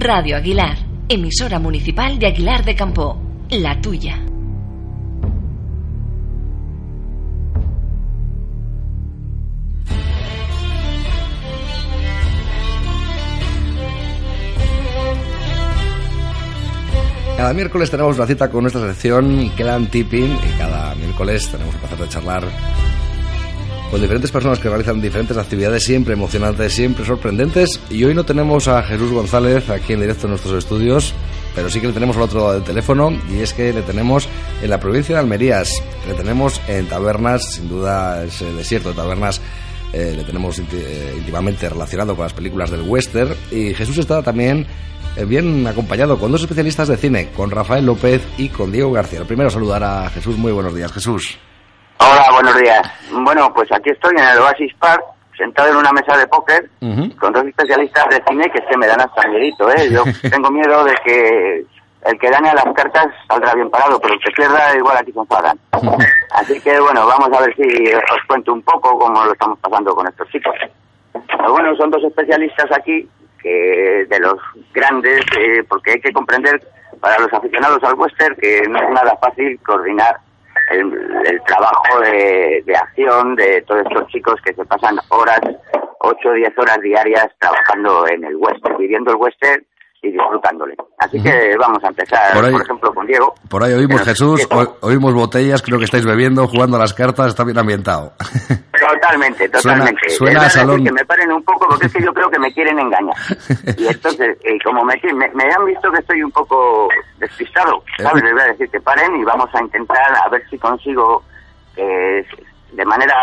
Radio 0.00 0.36
Aguilar, 0.36 0.76
emisora 1.08 1.58
municipal 1.58 2.18
de 2.18 2.26
Aguilar 2.26 2.64
de 2.64 2.74
Campo, 2.74 3.18
la 3.50 3.80
tuya. 3.80 4.20
Cada 17.36 17.52
miércoles 17.54 17.90
tenemos 17.90 18.16
una 18.16 18.26
cita 18.26 18.50
con 18.50 18.62
nuestra 18.62 18.82
sección 18.88 19.50
Clan 19.56 19.86
Tipping 19.86 20.24
y 20.36 20.58
cada 20.58 20.94
miércoles 20.94 21.48
tenemos 21.48 21.74
el 21.74 21.80
placer 21.80 21.98
de 21.98 22.08
charlar 22.08 22.44
con 23.90 24.00
diferentes 24.00 24.30
personas 24.30 24.58
que 24.58 24.68
realizan 24.68 25.00
diferentes 25.00 25.36
actividades 25.36 25.84
siempre 25.84 26.14
emocionantes, 26.14 26.72
siempre 26.72 27.04
sorprendentes. 27.04 27.80
Y 27.90 28.04
hoy 28.04 28.14
no 28.14 28.24
tenemos 28.24 28.68
a 28.68 28.82
Jesús 28.82 29.12
González 29.12 29.70
aquí 29.70 29.92
en 29.92 30.00
directo 30.00 30.26
en 30.26 30.30
nuestros 30.30 30.54
estudios, 30.54 31.14
pero 31.54 31.70
sí 31.70 31.80
que 31.80 31.88
le 31.88 31.92
tenemos 31.92 32.16
al 32.16 32.22
otro 32.22 32.40
lado 32.40 32.52
del 32.54 32.64
teléfono 32.64 33.12
y 33.30 33.40
es 33.40 33.52
que 33.52 33.72
le 33.72 33.82
tenemos 33.82 34.28
en 34.62 34.70
la 34.70 34.80
provincia 34.80 35.14
de 35.14 35.20
Almerías, 35.20 35.82
le 36.06 36.14
tenemos 36.14 36.60
en 36.68 36.86
tabernas, 36.86 37.54
sin 37.54 37.68
duda 37.68 38.24
ese 38.24 38.52
desierto 38.52 38.90
de 38.90 38.96
tabernas. 38.96 39.40
eh, 39.92 40.14
le 40.16 40.24
tenemos 40.24 40.58
eh, 40.58 41.14
íntimamente 41.16 41.68
relacionado 41.68 42.16
con 42.16 42.24
las 42.24 42.32
películas 42.32 42.70
del 42.70 42.82
western 42.82 43.34
y 43.52 43.72
Jesús 43.72 43.98
está 43.98 44.20
también 44.20 44.66
eh, 45.16 45.24
bien 45.24 45.66
acompañado 45.66 46.18
con 46.18 46.32
dos 46.32 46.42
especialistas 46.42 46.88
de 46.88 46.96
cine, 46.96 47.28
con 47.34 47.50
Rafael 47.50 47.86
López 47.86 48.20
y 48.36 48.48
con 48.48 48.72
Diego 48.72 48.92
García. 48.92 49.20
Lo 49.20 49.26
primero 49.26 49.48
saludar 49.48 49.84
a 49.84 50.10
Jesús, 50.10 50.36
muy 50.36 50.52
buenos 50.52 50.74
días 50.74 50.92
Jesús. 50.92 51.38
Hola, 52.08 52.24
buenos 52.30 52.56
días. 52.60 52.82
Bueno, 53.10 53.52
pues 53.52 53.70
aquí 53.72 53.90
estoy 53.90 54.14
en 54.16 54.22
el 54.22 54.38
Oasis 54.38 54.72
Park, 54.74 55.02
sentado 55.36 55.70
en 55.70 55.76
una 55.76 55.90
mesa 55.92 56.16
de 56.16 56.28
póker, 56.28 56.70
con 57.18 57.32
dos 57.32 57.44
especialistas 57.44 58.08
de 58.10 58.22
cine 58.28 58.48
que 58.48 58.60
que 58.60 58.76
me 58.76 58.86
dan 58.86 59.00
hasta 59.00 59.26
miedito, 59.26 59.68
¿eh? 59.72 59.90
Yo 59.90 60.04
tengo 60.30 60.48
miedo 60.52 60.84
de 60.84 60.94
que 61.04 61.66
el 62.04 62.18
que 62.20 62.30
gane 62.30 62.50
a 62.50 62.54
las 62.54 62.66
cartas 62.74 63.08
saldrá 63.26 63.54
bien 63.54 63.70
parado, 63.70 64.00
pero 64.00 64.14
el 64.14 64.20
que 64.20 64.30
pierda 64.30 64.76
igual 64.76 64.96
aquí 64.98 65.10
se 65.10 65.18
enfadan. 65.18 65.58
Así 66.30 66.60
que 66.60 66.78
bueno, 66.78 67.06
vamos 67.08 67.28
a 67.36 67.40
ver 67.40 67.56
si 67.56 67.92
os 67.92 68.26
cuento 68.28 68.52
un 68.52 68.62
poco 68.62 68.96
cómo 68.96 69.24
lo 69.24 69.32
estamos 69.32 69.58
pasando 69.58 69.92
con 69.92 70.06
estos 70.06 70.28
chicos. 70.28 70.54
Pues 71.12 71.50
bueno, 71.50 71.74
son 71.74 71.90
dos 71.90 72.04
especialistas 72.04 72.70
aquí, 72.70 73.08
que 73.42 74.06
de 74.08 74.20
los 74.20 74.38
grandes, 74.72 75.22
eh, 75.36 75.64
porque 75.68 75.92
hay 75.92 76.00
que 76.00 76.12
comprender 76.12 76.62
para 77.00 77.18
los 77.18 77.32
aficionados 77.32 77.82
al 77.82 77.94
western 77.94 78.36
que 78.36 78.62
no 78.68 78.78
es 78.78 78.90
nada 78.90 79.16
fácil 79.20 79.58
coordinar 79.66 80.16
el, 80.70 80.92
el 81.26 81.42
trabajo 81.42 82.00
de, 82.00 82.62
de 82.64 82.76
acción 82.76 83.36
de 83.36 83.62
todos 83.62 83.82
estos 83.82 84.06
chicos 84.08 84.34
que 84.44 84.54
se 84.54 84.64
pasan 84.64 84.98
horas, 85.08 85.40
8 85.98 86.28
o 86.28 86.32
10 86.32 86.58
horas 86.58 86.80
diarias 86.80 87.28
trabajando 87.38 88.06
en 88.08 88.24
el 88.24 88.36
western, 88.36 88.76
viviendo 88.76 89.12
el 89.12 89.16
western 89.16 89.64
y 90.08 90.12
disfrutándole. 90.12 90.74
Así 90.98 91.22
que 91.22 91.54
vamos 91.58 91.82
a 91.84 91.88
empezar, 91.88 92.32
Por 92.34 92.44
ahí- 92.44 92.52
por 92.52 92.62
ejemplo, 92.62 92.94
con 92.94 93.06
Diego. 93.06 93.34
Por 93.48 93.62
ahí 93.62 93.72
oímos 93.74 94.02
Jesús, 94.02 94.46
o- 94.50 94.76
oímos 94.86 95.12
botellas, 95.14 95.62
creo 95.62 95.78
que 95.78 95.84
estáis 95.84 96.04
bebiendo, 96.04 96.46
jugando 96.48 96.76
a 96.76 96.80
las 96.80 96.94
cartas, 96.94 97.28
está 97.28 97.44
bien 97.44 97.58
ambientado. 97.58 98.12
Totalmente, 98.78 99.48
totalmente. 99.50 100.08
suena 100.10 100.40
Es 100.40 100.46
a 100.46 100.50
salón. 100.60 100.84
Que 100.84 100.92
me 100.92 101.04
paren 101.04 101.32
un 101.32 101.42
poco 101.42 101.66
porque 101.68 101.86
es 101.86 101.92
que 101.92 102.02
yo 102.02 102.12
creo 102.12 102.30
que 102.30 102.38
me 102.38 102.52
quieren 102.52 102.78
engañar. 102.78 103.14
Y 103.78 103.86
entonces, 103.86 104.36
eh, 104.44 104.58
como 104.64 104.84
me, 104.84 104.94
me, 105.14 105.28
me 105.34 105.44
han 105.52 105.64
visto 105.66 105.90
que 105.90 105.98
estoy 105.98 106.22
un 106.22 106.30
poco 106.30 106.88
despistado, 107.18 107.82
¿sabes? 107.98 108.22
Les 108.22 108.32
voy 108.32 108.42
a 108.42 108.46
decir 108.46 108.68
que 108.70 108.80
paren 108.80 109.16
y 109.16 109.24
vamos 109.24 109.48
a 109.54 109.60
intentar 109.62 109.98
a 110.24 110.28
ver 110.28 110.42
si 110.48 110.58
consigo 110.58 111.22
que 111.74 112.24
de 112.72 112.84
manera 112.84 113.14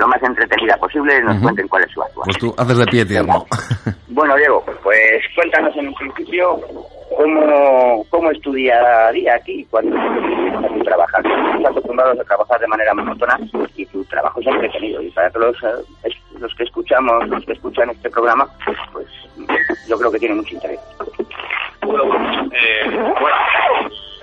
lo 0.00 0.08
más 0.08 0.22
entretenida 0.22 0.76
posible 0.78 1.20
nos 1.22 1.40
cuenten 1.42 1.68
cuál 1.68 1.84
es 1.84 1.90
su 1.92 2.02
actuación. 2.02 2.24
Pues 2.24 2.38
tú 2.38 2.54
haces 2.56 2.78
de 2.78 2.86
pie 2.86 3.04
tierno. 3.04 3.46
Bueno, 4.08 4.34
Diego, 4.36 4.64
pues 4.82 5.22
cuéntanos 5.34 5.76
en 5.76 5.88
un 5.88 5.94
principio 5.94 6.60
cómo, 7.16 8.04
cómo 8.10 8.30
es 8.30 8.40
tu 8.40 8.52
día 8.52 9.08
a 9.08 9.12
día 9.12 9.34
aquí 9.34 9.64
cuando 9.70 9.96
a 9.96 10.84
trabajar. 10.84 11.24
Estamos 11.24 11.66
acostumbrados 11.66 12.18
a 12.18 12.24
trabajar 12.24 12.60
de 12.60 12.66
manera 12.66 12.94
monótona 12.94 13.38
y 13.76 13.86
tu 13.86 14.04
trabajo 14.06 14.40
es 14.40 14.46
entretenido. 14.46 15.02
Y 15.02 15.10
para 15.10 15.30
todos 15.30 15.54
los, 15.62 15.84
eh, 16.04 16.10
los 16.38 16.54
que 16.54 16.64
escuchamos, 16.64 17.28
los 17.28 17.44
que 17.44 17.52
escuchan 17.52 17.90
este 17.90 18.10
programa, 18.10 18.48
pues 18.92 19.06
yo 19.86 19.98
creo 19.98 20.10
que 20.10 20.18
tiene 20.18 20.34
mucho 20.34 20.54
interés. 20.54 20.80
Eh, 21.82 22.90
bueno, 23.20 23.36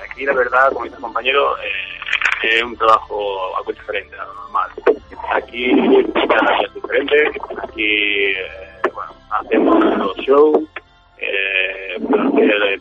aquí 0.04 0.26
la 0.26 0.34
verdad, 0.34 0.72
como 0.74 0.86
dice 0.86 0.96
el 0.96 1.02
compañero, 1.02 1.58
eh, 1.60 1.98
es 2.44 2.64
un 2.64 2.76
trabajo 2.78 3.56
algo 3.58 3.72
diferente 3.72 4.16
a 4.16 4.26
lo 4.26 4.34
normal. 4.34 4.70
Aquí 5.32 5.72
cada 6.30 6.62
es 6.62 6.74
diferente, 6.74 7.32
aquí 7.62 7.86
eh, 7.86 8.36
bueno, 8.94 9.12
hacemos 9.32 9.98
los 9.98 10.18
shows, 10.18 10.64
eh, 11.20 11.98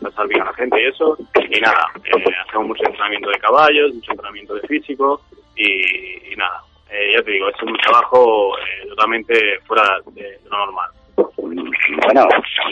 pasar 0.01 0.27
bien 0.27 0.41
a 0.41 0.45
la 0.45 0.53
gente 0.53 0.81
y 0.81 0.85
eso, 0.85 1.17
y 1.49 1.59
nada, 1.59 1.87
eh, 2.05 2.23
hacemos 2.47 2.67
mucho 2.67 2.85
entrenamiento 2.85 3.29
de 3.29 3.39
caballos, 3.39 3.93
mucho 3.93 4.11
entrenamiento 4.11 4.55
de 4.55 4.61
físico, 4.61 5.21
y, 5.55 6.33
y 6.33 6.35
nada, 6.35 6.61
eh, 6.89 7.13
ya 7.15 7.23
te 7.23 7.31
digo, 7.31 7.49
es 7.49 7.61
un 7.61 7.77
trabajo 7.77 8.57
eh, 8.57 8.87
totalmente 8.89 9.59
fuera 9.65 9.83
de, 10.13 10.21
de 10.23 10.49
lo 10.49 10.57
normal. 10.57 10.89
Bueno, 11.15 12.27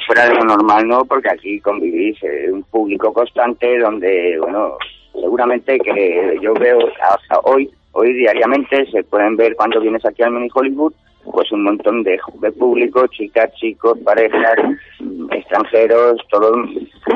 fuera 0.06 0.28
de 0.28 0.36
lo 0.36 0.44
normal 0.46 0.88
no, 0.88 1.06
porque 1.06 1.30
aquí 1.30 1.60
convivís 1.60 2.22
eh, 2.24 2.52
un 2.52 2.64
público 2.64 3.12
constante 3.12 3.80
donde, 3.80 4.38
bueno, 4.40 4.78
seguramente 5.14 5.80
que 5.80 6.38
yo 6.42 6.54
veo 6.54 6.80
hasta 7.02 7.40
hoy, 7.40 7.70
hoy 7.96 8.14
diariamente 8.14 8.86
se 8.92 9.04
pueden 9.04 9.36
ver 9.38 9.56
cuando 9.56 9.80
vienes 9.80 10.06
aquí 10.06 10.22
al 10.22 10.32
Mini 10.32 10.50
Hollywood, 10.54 10.94
pues 11.32 11.52
un 11.52 11.64
montón 11.64 12.04
de, 12.04 12.20
de 12.42 12.52
público, 12.52 13.08
chicas, 13.08 13.52
chicos, 13.56 13.98
parejas, 14.04 14.56
mm, 15.00 15.32
extranjeros, 15.32 16.18
todo 16.30 16.64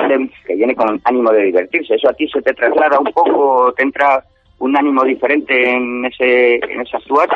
gente 0.07 0.33
que 0.47 0.55
viene 0.55 0.75
con 0.75 0.99
ánimo 1.03 1.31
de 1.31 1.43
divertirse. 1.43 1.95
¿Eso 1.95 2.09
a 2.09 2.13
ti 2.13 2.27
se 2.29 2.41
te 2.41 2.53
traslada 2.53 2.97
un 2.99 3.11
poco, 3.11 3.73
te 3.73 3.83
entra 3.83 4.23
un 4.59 4.75
ánimo 4.75 5.03
diferente 5.03 5.71
en 5.71 6.05
ese, 6.05 6.55
en 6.55 6.81
ese 6.81 6.97
actuar? 6.97 7.29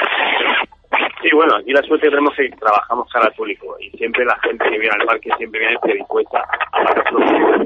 Sí, 1.21 1.29
bueno, 1.33 1.55
aquí 1.55 1.71
la 1.71 1.81
suerte 1.83 2.07
que 2.07 2.11
tenemos 2.11 2.37
es 2.39 2.49
que 2.49 2.57
trabajamos 2.57 3.11
cara 3.11 3.25
al 3.25 3.33
público 3.33 3.75
y 3.79 3.89
siempre 3.97 4.25
la 4.25 4.37
gente 4.39 4.63
que 4.69 4.79
viene 4.79 4.95
al 4.99 5.05
parque 5.05 5.29
siempre 5.37 5.59
viene 5.59 5.79
predispuesta 5.81 6.43
a 6.71 6.83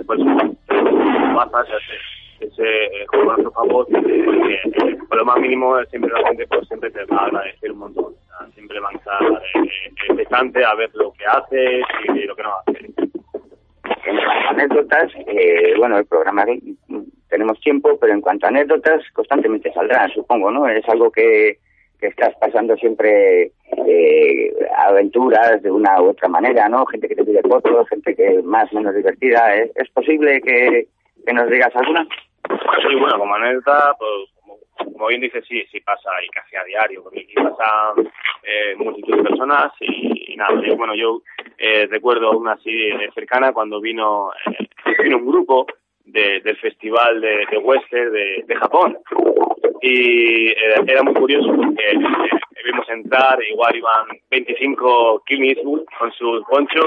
pues, 0.05 0.19
pasa 1.51 1.73
ese, 2.39 2.85
eh, 2.85 3.05
juego 3.07 3.31
a 3.31 3.51
favor 3.51 3.87
porque 3.91 4.59
por 5.07 5.17
lo 5.17 5.25
más 5.25 5.39
mínimo 5.39 5.75
siempre 5.85 6.11
la 6.11 6.27
gente 6.27 6.47
pues 6.47 6.67
siempre 6.67 6.91
te 6.91 7.05
va 7.05 7.17
a 7.17 7.25
agradecer 7.25 7.71
un 7.71 7.79
montón. 7.79 8.13
Siempre 8.53 8.79
van 8.79 8.95
a 8.95 8.97
estar 8.97 9.23
eh, 9.23 9.59
eh, 9.63 9.91
expectantes 10.07 10.65
a 10.65 10.75
ver 10.75 10.89
lo 10.93 11.11
que 11.13 11.25
haces 11.25 11.83
y 12.13 12.23
lo 12.25 12.35
que 12.35 12.43
no 12.43 12.49
haces. 12.59 12.83
En 14.05 14.15
cuanto 14.15 14.47
a 14.47 14.49
anécdotas, 14.49 15.11
eh, 15.27 15.73
bueno, 15.77 15.97
el 15.97 16.05
programa 16.05 16.45
mm, 16.45 17.01
tenemos 17.29 17.59
tiempo, 17.59 17.97
pero 17.99 18.13
en 18.13 18.21
cuanto 18.21 18.45
a 18.45 18.49
anécdotas, 18.49 19.01
constantemente 19.13 19.71
saldrán, 19.73 20.09
supongo, 20.11 20.51
¿no? 20.51 20.67
Es 20.67 20.87
algo 20.87 21.11
que, 21.11 21.57
que 21.99 22.07
estás 22.07 22.33
pasando 22.39 22.75
siempre 22.77 23.51
eh, 23.87 24.53
aventuras 24.77 25.61
de 25.61 25.71
una 25.71 26.01
u 26.01 26.09
otra 26.09 26.27
manera, 26.27 26.69
¿no? 26.69 26.85
Gente 26.85 27.07
que 27.07 27.15
te 27.15 27.25
pide 27.25 27.41
fotos, 27.41 27.89
gente 27.89 28.15
que 28.15 28.41
más 28.43 28.71
o 28.71 28.75
menos 28.75 28.95
divertida. 28.95 29.55
¿Es, 29.55 29.71
es 29.75 29.89
posible 29.89 30.41
que, 30.41 30.87
que 31.25 31.33
nos 31.33 31.49
digas 31.49 31.75
alguna? 31.75 32.07
Sí, 32.75 32.95
bueno, 32.95 33.17
como 33.19 33.35
anécdota, 33.35 33.95
pues 33.97 34.11
como, 34.39 34.57
como 34.77 35.07
bien 35.07 35.21
dice, 35.21 35.41
sí, 35.43 35.63
sí 35.71 35.79
pasa 35.81 36.09
y 36.23 36.27
casi 36.29 36.55
a 36.55 36.63
diario, 36.63 37.03
porque 37.03 37.21
aquí 37.21 37.33
pasan 37.35 38.07
eh, 38.43 38.75
multitud 38.77 39.15
de 39.17 39.23
personas 39.23 39.71
y, 39.79 40.33
y 40.33 40.35
nada, 40.37 40.59
yo, 40.65 40.75
bueno, 40.75 40.93
yo 40.95 41.21
eh, 41.57 41.87
recuerdo 41.89 42.31
una 42.37 42.53
así 42.53 42.89
cercana 43.13 43.53
cuando 43.53 43.79
vino, 43.81 44.31
eh, 44.45 44.67
vino 45.03 45.17
un 45.17 45.27
grupo 45.27 45.65
de- 46.05 46.39
del 46.41 46.57
festival 46.57 47.19
de, 47.21 47.45
de 47.49 47.57
western 47.57 48.11
de, 48.13 48.43
de 48.47 48.55
Japón. 48.55 48.97
Y 49.81 50.47
eh, 50.49 50.55
era 50.87 51.03
muy 51.03 51.13
curioso 51.13 51.47
porque 51.55 51.83
eh, 51.91 51.99
vimos 52.65 52.89
entrar, 52.89 53.37
igual 53.49 53.75
iban 53.75 54.07
25 54.29 55.23
Clint 55.25 55.59
con 55.99 56.11
sus 56.13 56.43
ponchos 56.45 56.85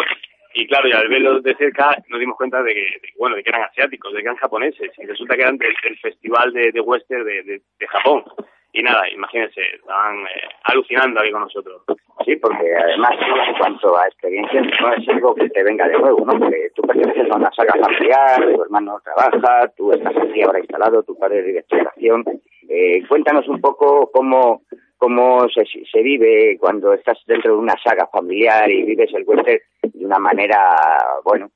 y 0.55 0.67
claro, 0.67 0.89
y 0.89 0.93
al 0.93 1.09
verlos 1.09 1.43
de 1.43 1.55
cerca 1.55 1.97
nos 2.09 2.19
dimos 2.19 2.37
cuenta 2.37 2.63
de 2.63 2.75
que, 2.75 2.87
bueno, 3.19 3.37
de 3.37 3.43
que 3.43 3.51
eran 3.51 3.63
asiáticos, 3.63 4.13
de 4.13 4.19
que 4.19 4.25
eran 4.25 4.37
japoneses, 4.37 4.91
y 4.99 5.07
resulta 5.07 5.37
que 5.37 5.43
eran 5.43 5.59
del, 5.59 5.77
festival 6.03 6.53
de, 6.53 6.73
de 6.73 6.81
western 6.81 7.25
de, 7.25 7.43
de, 7.79 7.87
Japón. 7.87 8.25
Y 8.73 8.83
nada, 8.83 9.09
imagínense, 9.11 9.61
estaban 9.75 10.19
eh, 10.27 10.49
alucinando 10.65 11.21
ahí 11.21 11.33
con 11.33 11.43
nosotros. 11.43 11.83
Sí, 12.25 12.37
porque 12.37 12.73
además 12.77 13.11
en 13.49 13.59
cuanto 13.59 13.99
a 13.99 14.07
experiencias 14.07 14.67
no 14.81 14.93
es 14.93 15.09
algo 15.09 15.35
que 15.35 15.49
te 15.51 15.63
venga 15.65 15.89
de 15.89 15.99
nuevo, 15.99 16.25
¿no? 16.25 16.39
Porque 16.39 16.71
tú 16.75 16.83
perteneces 16.83 17.31
a 17.31 17.37
una 17.37 17.51
saga 17.53 17.75
familiar, 17.81 18.55
tu 18.55 18.63
hermano 18.63 19.01
trabaja, 19.03 19.69
tú 19.77 19.93
estás 19.93 20.17
aquí 20.17 20.43
ahora 20.43 20.61
instalado, 20.61 21.03
tu 21.03 21.19
padre 21.19 21.43
de 21.43 21.59
exploración. 21.59 22.25
Eh, 22.69 23.03
cuéntanos 23.09 23.49
un 23.49 23.61
poco 23.61 24.11
cómo 24.13 24.63
cómo 25.01 25.49
se, 25.49 25.65
se 25.65 26.03
vive 26.03 26.59
cuando 26.61 26.93
estás 26.93 27.19
dentro 27.27 27.55
de 27.55 27.59
una 27.59 27.75
saga 27.83 28.07
familiar 28.09 28.71
y 28.71 28.83
vives 28.83 29.11
el 29.15 29.25
western 29.27 29.59
de 29.83 30.05
una 30.05 30.19
manera, 30.19 30.77
bueno, 31.25 31.51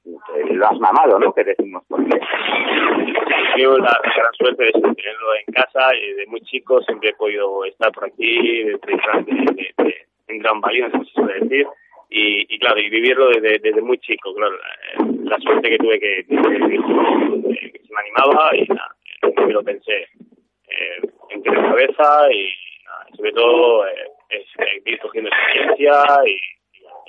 lo 0.51 0.67
has 0.67 0.81
mamado, 0.81 1.19
¿no? 1.19 1.33
Que 1.35 1.45
decimos 1.45 1.85
porque 1.87 2.19
Tengo 3.57 3.77
la, 3.77 4.01
gran 4.03 4.33
suerte 4.33 4.65
de 4.65 4.73
tenerlo 4.73 5.35
en 5.47 5.53
casa 5.53 5.95
y 5.95 6.15
de 6.15 6.27
muy 6.27 6.41
chico 6.41 6.81
siempre 6.83 7.11
he 7.11 7.15
podido 7.15 7.67
estar 7.67 7.93
por 7.93 8.07
aquí, 8.07 8.63
en 10.27 10.39
Gran 10.39 10.61
Valía, 10.63 10.89
no 10.89 11.05
sé 11.05 11.11
si 11.15 11.41
decir, 11.47 11.67
y, 12.09 12.47
y, 12.49 12.59
claro, 12.59 12.81
y 12.81 12.89
vivirlo 12.89 13.29
desde, 13.29 13.59
desde 13.59 13.83
muy 13.83 13.99
chico, 13.99 14.35
claro, 14.35 14.55
eh, 14.55 15.05
la 15.25 15.39
suerte 15.39 15.69
que 15.69 15.79
tuve 15.79 16.01
que, 16.01 16.25
que, 16.27 16.35
se 16.35 17.93
me 17.93 18.01
animaba 18.01 18.57
y 18.57 18.65
nada, 18.69 18.97
eh, 19.23 19.53
lo 19.53 19.63
pensé 19.63 20.09
eh, 20.69 21.01
en 21.29 21.43
cabeza 21.43 22.33
y 22.33 22.64
sobre 23.25 23.33
todo 23.33 23.87
eh, 23.87 24.11
es, 24.29 24.45
ir 24.85 25.01
cogiendo 25.01 25.31
experiencia 25.31 26.03
y, 26.27 26.39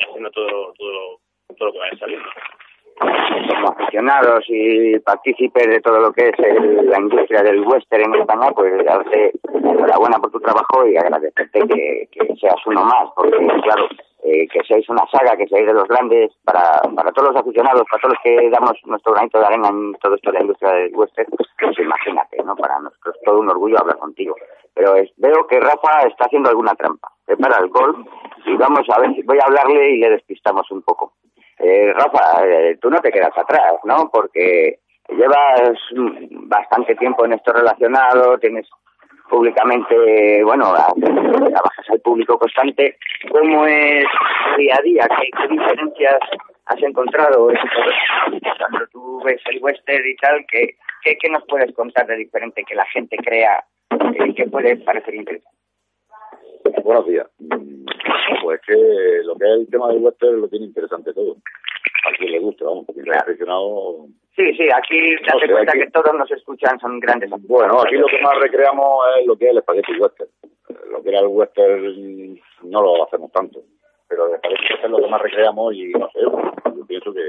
haciendo 0.01 0.31
todo, 0.31 0.73
todo, 0.77 1.19
todo 1.57 1.67
lo 1.67 1.73
que 1.73 1.79
vaya 1.79 1.97
saliendo. 1.99 2.25
Como 3.49 3.67
aficionados 3.67 4.45
y 4.47 4.97
partícipes 4.99 5.67
de 5.67 5.81
todo 5.81 5.99
lo 5.99 6.13
que 6.13 6.29
es 6.29 6.35
la 6.39 6.99
industria 6.99 7.43
del 7.43 7.59
western 7.67 8.13
en 8.13 8.21
España, 8.21 8.51
pues 8.51 8.85
darte 8.85 9.33
enhorabuena 9.53 10.17
por 10.19 10.31
tu 10.31 10.39
trabajo 10.39 10.87
y 10.87 10.95
agradecerte 10.95 12.07
que 12.09 12.35
seas 12.39 12.65
uno 12.65 12.85
más, 12.85 13.09
porque 13.13 13.35
claro, 13.63 13.89
eh, 14.25 14.47
que 14.47 14.63
seáis 14.63 14.89
una 14.89 15.05
saga, 15.11 15.37
que 15.37 15.47
seáis 15.47 15.67
de 15.67 15.73
los 15.73 15.87
grandes, 15.87 16.31
para, 16.43 16.81
para 16.95 17.11
todos 17.11 17.29
los 17.29 17.41
aficionados, 17.41 17.83
para 17.89 18.01
todos 18.01 18.15
los 18.15 18.23
que 18.23 18.49
damos 18.49 18.73
nuestro 18.85 19.13
granito 19.13 19.39
de 19.39 19.45
arena 19.45 19.69
en 19.69 19.93
todo 20.01 20.15
esto 20.15 20.31
de 20.31 20.37
la 20.39 20.43
industria 20.43 20.71
del 20.71 20.95
western, 20.95 21.29
pues 21.37 21.79
imagínate, 21.79 22.43
¿no? 22.43 22.55
Para 22.55 22.79
nosotros 22.79 23.15
es 23.15 23.21
todo 23.23 23.39
un 23.39 23.49
orgullo 23.49 23.79
hablar 23.79 23.97
contigo. 23.97 24.35
Pero 24.73 24.95
veo 25.17 25.47
que 25.47 25.59
Rafa 25.59 26.07
está 26.07 26.25
haciendo 26.25 26.49
alguna 26.49 26.73
trampa. 26.73 27.09
Prepara 27.25 27.57
el 27.59 27.69
gol 27.69 28.05
y 28.45 28.55
vamos 28.55 28.87
a 28.89 28.99
ver, 28.99 29.11
voy 29.23 29.37
a 29.37 29.45
hablarle 29.45 29.91
y 29.91 29.97
le 29.99 30.09
despistamos 30.09 30.69
un 30.71 30.81
poco. 30.81 31.13
Eh, 31.59 31.93
Rafa, 31.93 32.45
eh, 32.45 32.77
tú 32.81 32.89
no 32.89 32.99
te 32.99 33.11
quedas 33.11 33.37
atrás, 33.37 33.75
¿no? 33.83 34.09
Porque 34.11 34.79
llevas 35.09 35.77
bastante 36.47 36.95
tiempo 36.95 37.25
en 37.25 37.33
esto 37.33 37.53
relacionado, 37.53 38.37
tienes 38.39 38.67
públicamente, 39.29 40.43
bueno, 40.43 40.73
trabajas 40.99 41.89
al 41.89 41.99
público 42.01 42.37
constante. 42.37 42.97
¿Cómo 43.31 43.65
es 43.65 44.05
día 44.57 44.75
a 44.77 44.81
día? 44.83 45.07
¿Qué, 45.19 45.47
diferencias 45.47 46.19
has 46.65 46.81
encontrado 46.81 47.47
cuando 47.47 48.87
tú 48.91 49.21
ves 49.23 49.41
el 49.51 49.61
western 49.61 50.07
y 50.07 50.15
tal? 50.17 50.45
¿qué, 50.47 50.77
¿Qué, 51.03 51.29
nos 51.29 51.43
puedes 51.45 51.73
contar 51.73 52.07
de 52.07 52.17
diferente 52.17 52.63
que 52.63 52.75
la 52.75 52.85
gente 52.85 53.17
crea 53.17 53.63
eh, 53.91 54.33
que 54.35 54.45
puede 54.45 54.77
parecer 54.77 55.15
interesante? 55.15 55.57
Buenos 56.83 57.07
días. 57.07 57.27
Mm, 57.39 57.85
pues 58.43 58.61
que 58.65 58.73
lo 59.23 59.35
que 59.35 59.45
es 59.45 59.59
el 59.59 59.69
tema 59.69 59.87
del 59.89 60.03
western 60.03 60.41
lo 60.41 60.47
tiene 60.47 60.65
interesante 60.65 61.13
todo. 61.13 61.37
A 62.07 62.15
quien 62.17 62.31
le 62.31 62.39
gusta, 62.39 62.65
vamos, 62.65 62.85
porque 62.85 63.01
claro. 63.01 63.21
aficionado 63.21 64.07
Sí, 64.35 64.53
sí, 64.55 64.67
aquí 64.75 65.15
date 65.25 65.49
cuenta 65.49 65.71
que 65.71 65.89
todos 65.91 66.13
nos 66.13 66.29
escuchan, 66.29 66.77
son 66.79 66.99
grandes. 66.99 67.29
Bueno, 67.47 67.81
aquí 67.81 67.95
lo 67.95 68.07
que 68.07 68.21
más 68.21 68.37
recreamos 68.39 69.05
es 69.19 69.25
lo 69.25 69.37
que 69.37 69.45
es 69.45 69.51
el 69.51 69.57
espagueti 69.59 69.97
western. 69.97 70.29
Lo 70.91 71.01
que 71.01 71.09
era 71.09 71.19
el 71.19 71.27
western 71.27 72.39
no 72.63 72.81
lo 72.81 73.05
hacemos 73.05 73.31
tanto, 73.31 73.61
pero 74.09 74.27
el 74.27 74.35
espagueti 74.35 74.63
western 74.73 74.85
es 74.85 74.91
lo 74.91 75.05
que 75.05 75.11
más 75.11 75.21
recreamos 75.21 75.73
y 75.73 75.87
no 75.91 76.09
sé, 76.11 76.19
yo 76.19 76.85
pienso 76.85 77.13
que 77.13 77.21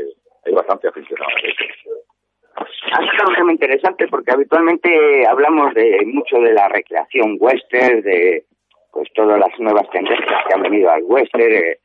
hay 0.46 0.52
bastante 0.52 0.88
aficionados. 0.88 1.32
Ha 2.56 2.98
sido 2.98 3.28
un 3.28 3.34
tema 3.34 3.52
interesante 3.52 4.08
porque 4.08 4.32
habitualmente 4.32 5.26
hablamos 5.28 5.74
de 5.74 6.00
mucho 6.06 6.38
de 6.40 6.54
la 6.54 6.68
recreación 6.68 7.36
western, 7.38 8.02
de 8.02 8.44
pues 8.90 9.08
todas 9.14 9.38
las 9.38 9.60
nuevas 9.60 9.88
tendencias 9.90 10.42
que 10.48 10.54
han 10.54 10.62
venido 10.62 10.90
al 10.90 11.02
western, 11.04 11.52
eh, 11.52 11.78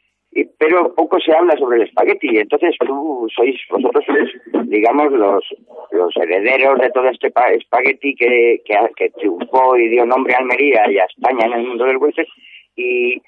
pero 0.58 0.94
poco 0.96 1.20
se 1.20 1.36
habla 1.36 1.56
sobre 1.58 1.78
el 1.78 1.84
espagueti. 1.84 2.38
Entonces 2.38 2.76
tú 2.80 3.28
sois, 3.36 3.60
vosotros 3.70 4.04
sois, 4.06 4.70
digamos, 4.70 5.12
los, 5.12 5.44
los 5.92 6.16
herederos 6.18 6.80
de 6.80 6.90
todo 6.92 7.10
este 7.10 7.32
espagueti 7.58 8.16
que, 8.16 8.62
que, 8.66 8.76
que 8.96 9.10
triunfó 9.10 9.78
y 9.78 9.90
dio 9.90 10.06
nombre 10.06 10.34
a 10.34 10.38
Almería 10.38 10.90
y 10.90 10.98
a 10.98 11.06
España 11.06 11.46
en 11.46 11.54
el 11.54 11.68
mundo 11.68 11.86
del 11.86 11.98
western. 11.98 12.28
Y 12.76 13.22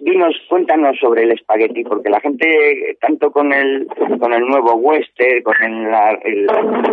dinos, 0.00 0.34
cuéntanos 0.48 0.96
sobre 0.98 1.24
el 1.24 1.32
espagueti, 1.32 1.82
porque 1.84 2.08
la 2.08 2.20
gente, 2.20 2.96
tanto 3.00 3.30
con 3.32 3.52
el, 3.52 3.86
con 4.20 4.32
el 4.32 4.46
nuevo 4.46 4.74
western, 4.74 5.42
con 5.42 5.54
el, 5.62 5.94
el, 6.22 6.46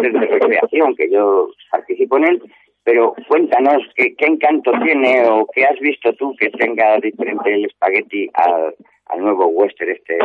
el 0.03 0.13
de 0.13 0.27
recreación, 0.27 0.95
que 0.95 1.09
yo 1.09 1.49
participo 1.69 2.17
en 2.17 2.25
él, 2.25 2.41
pero 2.83 3.13
cuéntanos 3.27 3.83
qué, 3.95 4.15
qué 4.15 4.25
encanto 4.25 4.71
tiene 4.83 5.23
o 5.27 5.45
qué 5.53 5.65
has 5.65 5.79
visto 5.79 6.13
tú 6.13 6.35
que 6.35 6.49
tenga 6.49 6.97
diferente 6.97 7.53
el 7.53 7.65
espagueti 7.65 8.29
al 8.33 8.73
al 9.11 9.21
nuevo 9.21 9.47
western 9.47 9.91
este 9.91 10.17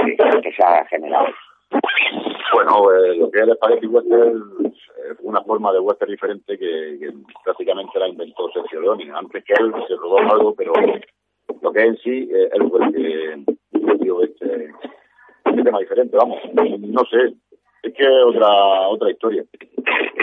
que 0.42 0.52
se 0.52 0.64
ha 0.64 0.84
generado? 0.86 1.26
Bueno, 2.52 2.92
eh, 2.92 3.16
lo 3.16 3.30
que 3.30 3.40
es 3.40 3.48
el 3.48 3.54
Spaghetti 3.56 3.86
Western 3.86 4.42
es 4.64 5.16
una 5.20 5.42
forma 5.42 5.72
de 5.72 5.80
western 5.80 6.10
diferente 6.10 6.58
que, 6.58 7.12
prácticamente 7.44 7.98
la 7.98 8.08
inventó 8.08 8.50
Sergio 8.52 8.80
Leone. 8.80 9.10
Antes 9.12 9.44
que 9.44 9.54
él 9.58 9.72
se 9.86 9.96
rodó 9.96 10.18
algo, 10.18 10.54
pero 10.54 10.72
lo 11.60 11.72
que 11.72 11.80
es 11.80 11.86
en 11.86 11.96
sí 11.98 12.28
eh, 12.32 12.50
es 12.52 12.92
que 12.94 13.96
dio 13.98 14.22
este, 14.22 14.70
este 15.44 15.62
tema 15.62 15.80
diferente. 15.80 16.16
Vamos, 16.16 16.38
no 16.54 17.04
sé, 17.10 17.34
es 17.82 17.94
que 17.94 18.02
es 18.04 18.24
otra 18.24 18.88
otra 18.88 19.10
historia. 19.10 19.44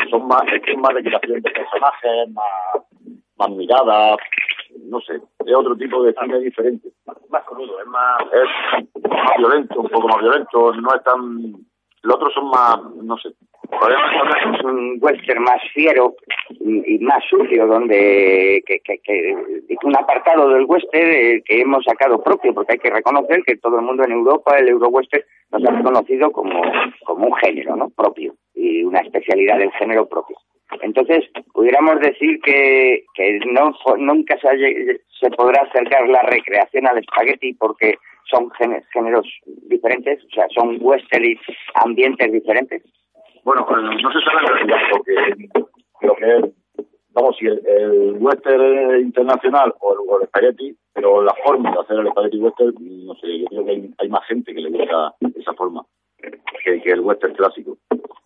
Son 0.10 0.28
más, 0.28 0.44
es 0.52 0.78
más 0.78 0.96
de 0.96 1.04
creación 1.04 1.42
de 1.42 1.52
personajes, 1.52 2.30
más, 2.32 2.84
más 3.38 3.50
miradas, 3.52 4.18
no 4.86 5.00
sé, 5.02 5.20
es 5.46 5.56
otro 5.56 5.76
tipo 5.76 6.04
de 6.04 6.14
cine 6.14 6.40
diferente. 6.40 6.90
Más, 7.34 7.44
crudo, 7.46 7.80
es 7.82 7.88
más... 7.88 8.22
Es 8.32 9.10
más 9.10 9.38
violento, 9.38 9.82
un 9.82 9.90
poco 9.90 10.08
más 10.08 10.20
violento, 10.20 10.72
no 10.74 10.96
es 10.96 11.04
tan... 11.04 11.54
Los 12.04 12.16
otros 12.18 12.34
son 12.34 12.50
más, 12.50 12.80
no 13.02 13.18
sé, 13.18 13.30
es 13.72 14.64
un 14.64 14.98
western 15.02 15.42
más 15.42 15.62
fiero 15.74 16.16
y, 16.50 17.00
más 17.00 17.24
sucio, 17.30 17.66
donde 17.66 18.62
que, 18.66 18.80
que, 18.80 19.00
que, 19.00 19.36
un 19.84 19.96
apartado 19.96 20.50
del 20.50 20.66
western 20.66 21.10
eh, 21.12 21.42
que 21.46 21.62
hemos 21.62 21.84
sacado 21.84 22.22
propio, 22.22 22.54
porque 22.54 22.74
hay 22.74 22.80
que 22.80 22.90
reconocer 22.90 23.42
que 23.46 23.58
todo 23.58 23.78
el 23.78 23.86
mundo 23.86 24.04
en 24.04 24.12
Europa, 24.12 24.58
el 24.58 24.70
euro 24.70 24.90
western, 24.90 25.24
nos 25.52 25.66
ha 25.66 25.72
reconocido 25.72 26.32
como, 26.32 26.62
como 27.06 27.28
un 27.28 27.36
género 27.36 27.76
¿no? 27.76 27.90
propio 27.90 28.36
y 28.54 28.84
una 28.84 29.00
especialidad 29.00 29.58
del 29.58 29.72
género 29.72 30.08
propio. 30.08 30.38
Entonces, 30.82 31.26
pudiéramos 31.54 32.00
decir 32.00 32.40
que, 32.42 33.06
que 33.14 33.40
no, 33.52 33.74
nunca 33.98 34.38
se, 34.40 35.00
se 35.20 35.30
podrá 35.32 35.62
acercar 35.64 36.08
la 36.08 36.22
recreación 36.24 36.88
al 36.88 36.98
espagueti 36.98 37.54
porque 37.54 37.96
son 38.30 38.50
géneros 38.94 39.28
diferentes, 39.68 40.24
o 40.26 40.30
sea, 40.34 40.48
son 40.56 40.78
western 40.80 41.26
y 41.26 41.38
ambientes 41.76 42.32
diferentes. 42.32 42.84
Bueno, 43.44 43.68
eh, 43.70 44.02
no 44.02 44.12
se 44.12 44.20
sabe 44.22 44.90
porque 44.92 45.50
lo 46.02 46.16
que 46.16 46.54
vamos, 47.12 47.36
si 47.38 47.46
el, 47.46 48.18
western 48.20 49.02
internacional 49.02 49.74
o 49.80 49.94
el, 49.94 50.00
o 50.08 50.18
el 50.18 50.24
espagueti, 50.24 50.76
pero 50.94 51.22
la 51.22 51.34
forma 51.46 51.72
de 51.72 51.80
hacer 51.80 52.00
el 52.00 52.08
espagueti 52.08 52.38
western, 52.38 52.76
no 53.06 53.16
sé, 53.16 53.40
yo 53.40 53.46
creo 53.48 53.66
que 53.66 53.90
hay, 53.98 54.10
más 54.10 54.26
gente 54.28 54.54
que 54.54 54.62
le 54.62 54.70
gusta 54.70 55.14
esa 55.36 55.54
forma 55.54 55.86
que, 56.64 56.82
que 56.82 56.90
el 56.90 57.02
western 57.02 57.36
clásico. 57.36 57.78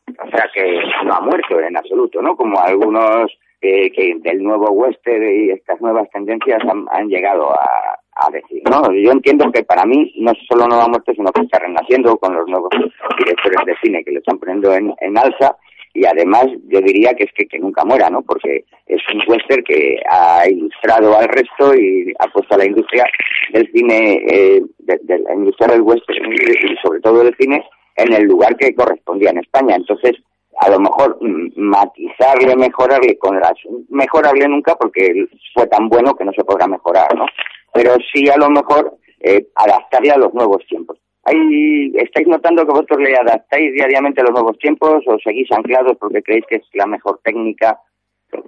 O 0.08 0.30
sea 0.30 0.50
que 0.54 0.80
no 1.06 1.14
ha 1.14 1.22
muerto 1.22 1.60
en 1.60 1.78
absoluto, 1.78 2.22
¿no? 2.22 2.36
Como 2.36 2.60
algunos 2.62 3.32
eh, 3.62 3.92
que 3.92 4.16
del 4.20 4.42
nuevo 4.42 4.72
western 4.72 5.24
y 5.24 5.52
estas 5.52 5.82
nuevas 5.82 6.10
tendencias 6.12 6.62
han, 6.92 7.08
llegado 7.10 7.52
a, 7.52 8.00
a, 8.16 8.30
decir, 8.32 8.62
¿no? 8.70 8.92
Yo 8.94 9.12
entiendo 9.12 9.52
que 9.52 9.64
para 9.64 9.86
mí 9.86 10.14
no 10.18 10.32
solo 10.48 10.68
no 10.68 10.82
ha 10.82 10.88
muerto, 10.88 11.12
sino 11.14 11.32
que 11.32 11.42
está 11.42 11.60
renaciendo 11.60 12.18
con 12.18 12.36
los 12.36 12.48
nuevos 12.48 12.70
directores 13.18 13.60
de 13.66 13.76
cine 13.84 14.04
que 14.04 14.12
le 14.12 14.20
están 14.20 14.40
poniendo 14.40 14.74
en, 14.74 14.94
en 15.02 15.18
alza 15.18 15.58
y 15.98 16.06
además 16.06 16.46
yo 16.68 16.80
diría 16.82 17.16
que 17.16 17.24
es 17.24 17.32
que, 17.34 17.48
que 17.48 17.58
nunca 17.58 17.84
muera, 17.84 18.10
¿no? 18.10 18.22
Porque 18.22 18.64
es 18.86 19.02
un 19.12 19.22
western 19.28 19.64
que 19.64 20.00
ha 20.08 20.48
ilustrado 20.48 21.18
al 21.18 21.28
resto 21.28 21.74
y 21.76 22.14
ha 22.20 22.28
puesto 22.28 22.54
a 22.54 22.60
la 22.60 22.66
industria 22.66 23.04
del 23.52 23.68
cine, 23.72 24.22
eh, 24.30 24.62
de, 24.78 25.20
la 25.20 25.34
industria 25.34 25.70
del 25.70 25.82
western 25.82 26.32
y 26.32 26.78
sobre 26.84 27.00
todo 27.00 27.24
del 27.24 27.36
cine 27.40 27.64
en 27.98 28.14
el 28.14 28.24
lugar 28.24 28.56
que 28.56 28.74
correspondía 28.74 29.32
en 29.32 29.40
España. 29.40 29.76
Entonces, 29.76 30.14
a 30.60 30.70
lo 30.70 30.80
mejor 30.80 31.18
mm, 31.22 31.52
matizarle, 31.56 32.56
mejorarle 32.56 33.18
con 33.18 33.40
las... 33.40 33.54
Mejorarle 33.90 34.48
nunca 34.48 34.76
porque 34.76 35.28
fue 35.54 35.68
tan 35.68 35.90
bueno 35.90 36.16
que 36.16 36.26
no 36.26 36.32
se 36.34 36.44
podrá 36.44 36.68
mejorar, 36.68 37.16
¿no? 37.16 37.26
Pero 37.74 37.96
sí 38.14 38.30
a 38.30 38.38
lo 38.38 38.50
mejor 38.50 38.98
eh, 39.20 39.48
adaptarle 39.56 40.12
a 40.12 40.18
los 40.18 40.34
nuevos 40.34 40.66
tiempos. 40.68 40.98
ahí 41.24 41.92
estáis 41.96 42.28
notando 42.28 42.66
que 42.66 42.72
vosotros 42.72 43.00
le 43.00 43.16
adaptáis 43.18 43.74
diariamente 43.74 44.22
a 44.22 44.26
los 44.26 44.34
nuevos 44.34 44.58
tiempos 44.60 45.04
o 45.08 45.18
seguís 45.20 45.52
anclados 45.52 45.98
porque 46.00 46.22
creéis 46.22 46.46
que 46.48 46.56
es 46.58 46.64
la 46.74 46.86
mejor 46.86 47.20
técnica. 47.24 47.80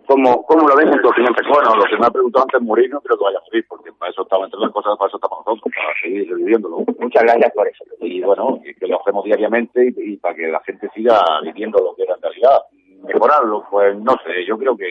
¿Cómo, 0.08 0.44
cómo 0.44 0.68
lo 0.68 0.76
ves 0.76 0.88
en 0.88 1.02
tu 1.02 1.10
opinión 1.10 1.36
Bueno, 1.48 1.76
lo 1.76 1.84
que 1.86 1.98
me 1.98 2.06
ha 2.06 2.12
preguntado 2.12 2.44
antes 2.44 2.62
Morino, 2.62 3.00
creo 3.02 3.18
que 3.18 3.24
vaya 3.24 3.38
a 3.38 3.42
morir, 3.42 3.66
porque 3.68 3.92
para 3.94 4.12
eso 4.12 4.24
estamos 4.24 4.46
entre 4.46 4.60
las 4.60 4.72
cosas, 4.72 4.98
para 4.98 5.08
eso 5.08 5.18
estamos 5.18 5.46
nosotros, 5.46 5.74
para 5.76 6.00
seguir 6.02 6.36
viviéndolo. 6.36 6.78
Muchas 7.00 7.24
gracias 7.24 7.52
por 7.54 7.68
eso. 7.68 7.84
Y 8.02 8.22
bueno, 8.22 8.60
que 8.64 8.88
lo 8.88 9.00
hacemos 9.00 9.24
diariamente 9.26 9.94
y, 9.96 10.18
para 10.18 10.36
que 10.36 10.48
la 10.48 10.60
gente 10.62 10.90
siga 10.96 11.22
viviendo 11.44 11.80
lo 11.80 11.96
que 11.96 12.04
era 12.04 12.16
en 12.16 12.22
realidad. 12.22 12.60
Mejorarlo, 13.04 13.66
pues 13.70 13.96
no 13.98 14.14
sé, 14.26 14.46
yo 14.46 14.58
creo 14.58 14.76
que 14.76 14.90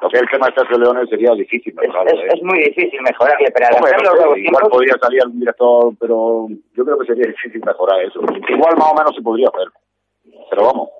lo 0.00 0.08
que 0.10 0.16
es 0.16 0.22
el 0.22 0.28
tema 0.28 0.46
de 0.46 0.54
Sergio 0.54 0.78
Leones 0.78 1.08
sería 1.08 1.32
difícil 1.32 1.74
mejorarlo. 1.74 2.20
Es, 2.20 2.26
¿eh? 2.26 2.36
es, 2.36 2.42
muy 2.42 2.58
difícil 2.58 3.00
mejorarle, 3.00 3.50
pero 3.50 3.66
bueno, 3.80 4.36
igual 4.36 4.70
podría 4.70 4.94
salir 5.00 5.22
algún 5.22 5.40
director, 5.40 5.94
pero 5.98 6.46
yo 6.74 6.84
creo 6.84 6.98
que 6.98 7.06
sería 7.06 7.26
difícil 7.26 7.62
mejorar 7.64 8.02
eso. 8.02 8.20
Igual 8.48 8.76
más 8.76 8.92
o 8.92 8.94
menos 8.94 9.14
se 9.16 9.22
podría 9.22 9.48
hacer, 9.48 9.68
pero 10.50 10.64
vamos. 10.64 10.90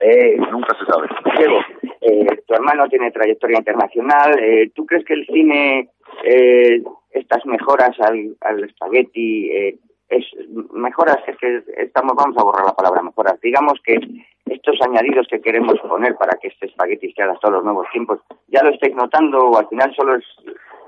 Eh, 0.00 0.36
nunca 0.50 0.76
se 0.78 0.84
sabe. 0.86 1.08
Diego, 1.38 1.58
eh, 2.00 2.42
tu 2.46 2.54
hermano 2.54 2.88
tiene 2.88 3.10
trayectoria 3.10 3.58
internacional. 3.58 4.38
Eh, 4.38 4.70
¿Tú 4.74 4.86
crees 4.86 5.04
que 5.04 5.14
el 5.14 5.26
cine, 5.26 5.90
eh, 6.24 6.82
estas 7.10 7.44
mejoras 7.46 7.98
al, 8.00 8.36
al 8.40 8.64
espagueti, 8.64 9.50
eh, 9.50 9.78
es 10.08 10.24
mejoras 10.72 11.18
es 11.26 11.36
que 11.38 11.62
estamos 11.78 12.14
vamos 12.16 12.36
a 12.38 12.44
borrar 12.44 12.64
la 12.64 12.74
palabra 12.74 13.02
mejoras 13.02 13.40
digamos 13.40 13.80
que 13.84 13.98
estos 14.46 14.80
añadidos 14.82 15.26
que 15.28 15.40
queremos 15.40 15.78
poner 15.80 16.14
para 16.14 16.38
que 16.40 16.48
este 16.48 16.66
espagueti 16.66 17.08
esté 17.08 17.22
adaptado 17.24 17.54
a 17.54 17.56
los 17.56 17.64
nuevos 17.64 17.86
tiempos 17.92 18.20
ya 18.46 18.62
lo 18.62 18.70
estáis 18.70 18.94
notando 18.94 19.38
o 19.38 19.58
al 19.58 19.68
final 19.68 19.92
solo 19.96 20.14
es 20.14 20.24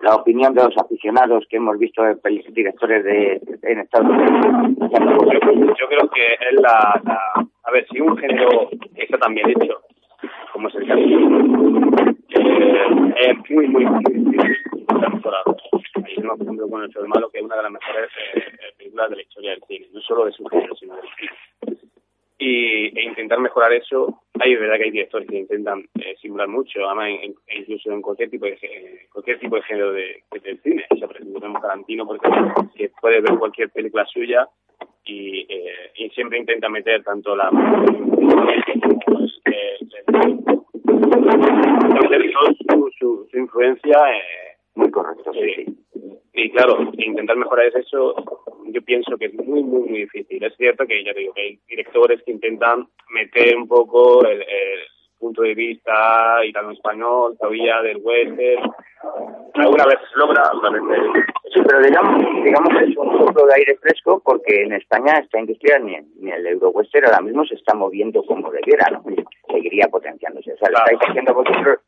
la 0.02 0.14
opinión 0.14 0.54
de 0.54 0.62
los 0.62 0.76
aficionados 0.76 1.44
que 1.50 1.56
hemos 1.56 1.76
visto 1.78 2.04
de 2.04 2.16
directores 2.52 3.02
de, 3.02 3.40
en 3.62 3.80
Estados 3.80 4.08
Unidos 4.08 4.76
yo, 4.88 5.88
creo 5.88 6.10
que 6.10 6.34
es 6.34 6.60
la, 6.60 7.02
a 7.64 7.70
ver 7.72 7.86
si 7.90 8.00
un 8.00 8.16
género 8.18 8.70
está 8.94 9.18
tan 9.18 9.34
bien 9.34 9.50
hecho 9.50 9.80
como 10.52 10.68
es 10.68 10.74
el 10.74 10.86
caso 10.86 11.00
eh, 12.30 13.14
es 13.16 13.50
muy 13.50 13.68
muy 13.68 13.84
muy 13.84 14.02
difícil 14.14 14.56
mejorado 15.12 15.56
ahí 16.04 16.14
tenemos 16.14 16.38
por 16.38 16.46
ejemplo 16.46 16.68
con 16.68 16.82
el 16.82 16.90
show 16.90 17.06
malo 17.06 17.30
que 17.30 17.38
es 17.38 17.44
una 17.44 17.56
de 17.56 17.62
las 17.62 17.72
mejores 17.72 18.10
eh, 18.34 18.58
de 19.06 19.16
la 19.16 19.22
historia 19.22 19.50
del 19.50 19.62
cine, 19.68 19.86
no 19.92 20.00
solo 20.00 20.24
de 20.24 20.32
su 20.32 20.44
género, 20.46 20.74
sino 20.74 20.96
del 20.96 21.04
cine. 21.16 21.78
Y, 22.40 22.98
e 22.98 23.02
intentar 23.02 23.40
mejorar 23.40 23.72
eso, 23.72 24.22
hay 24.38 24.54
verdad 24.54 24.76
que 24.76 24.84
hay 24.84 24.90
directores 24.92 25.28
que 25.28 25.40
intentan 25.40 25.88
eh, 26.00 26.14
simular 26.20 26.46
mucho, 26.48 26.86
además 26.86 27.10
incluso 27.48 27.90
en 27.90 28.00
cualquier 28.00 28.30
tipo 28.30 28.46
de 28.46 29.06
cualquier 29.12 29.40
tipo 29.40 29.56
de 29.56 29.62
género 29.62 29.92
de, 29.92 30.22
del 30.42 30.60
cine. 30.62 30.86
O 30.90 30.96
sea, 30.96 31.08
por 31.08 31.16
ejemplo, 31.16 31.40
tenemos 31.40 31.62
Tarantino, 31.62 32.06
porque 32.06 32.28
que 32.76 32.90
puede 33.00 33.20
ver 33.20 33.38
cualquier 33.38 33.70
película 33.70 34.06
suya 34.06 34.48
y, 35.08 35.46
eh, 35.48 35.90
y 35.96 36.10
siempre 36.10 36.38
intenta 36.38 36.68
meter 36.68 37.02
tanto 37.02 37.34
la 37.34 37.50
su, 42.68 42.90
su, 42.98 43.28
su 43.30 43.38
influencia 43.38 43.98
eh, 44.14 44.56
muy 44.74 44.90
correcto 44.90 45.32
sí. 45.32 45.54
sí 45.56 45.78
y 46.38 46.50
claro, 46.50 46.78
intentar 46.96 47.36
mejorar 47.36 47.66
eso, 47.66 48.14
yo 48.66 48.82
pienso 48.82 49.16
que 49.18 49.26
es 49.26 49.34
muy, 49.34 49.62
muy, 49.62 49.88
muy 49.88 49.98
difícil. 50.00 50.42
Es 50.44 50.56
cierto 50.56 50.86
que 50.86 51.02
ya 51.02 51.12
te 51.12 51.20
digo 51.20 51.34
que 51.34 51.40
hay 51.40 51.58
directores 51.68 52.22
que 52.22 52.30
intentan 52.30 52.86
meter 53.10 53.56
un 53.56 53.66
poco 53.66 54.24
el, 54.24 54.44
punto 55.18 55.42
de 55.42 55.54
vista 55.54 56.44
italo-español, 56.44 57.36
todavía 57.38 57.80
del 57.82 57.98
western. 58.02 58.72
Alguna 59.54 59.84
vez 59.86 59.98
logra, 60.14 60.42
vez 60.70 60.82
Sí, 61.52 61.60
pero 61.66 61.80
digamos, 61.80 62.44
digamos 62.44 62.68
que 62.68 62.84
es 62.84 62.96
un 62.96 63.18
poco 63.18 63.46
de 63.46 63.54
aire 63.56 63.76
fresco 63.78 64.20
porque 64.24 64.62
en 64.62 64.72
España 64.72 65.18
esta 65.18 65.38
industria 65.38 65.78
ni, 65.78 65.96
ni 66.20 66.30
el 66.30 66.46
euro-western 66.46 67.06
ahora 67.06 67.20
mismo 67.20 67.44
se 67.44 67.54
está 67.54 67.74
moviendo 67.74 68.22
como 68.24 68.50
debiera, 68.50 68.90
¿no? 68.90 69.02
Seguiría 69.50 69.88
potenciándose. 69.88 70.52
O 70.52 70.56
sea, 70.58 70.68
estáis 70.68 70.98
haciendo 71.08 71.34
vosotros 71.34 71.78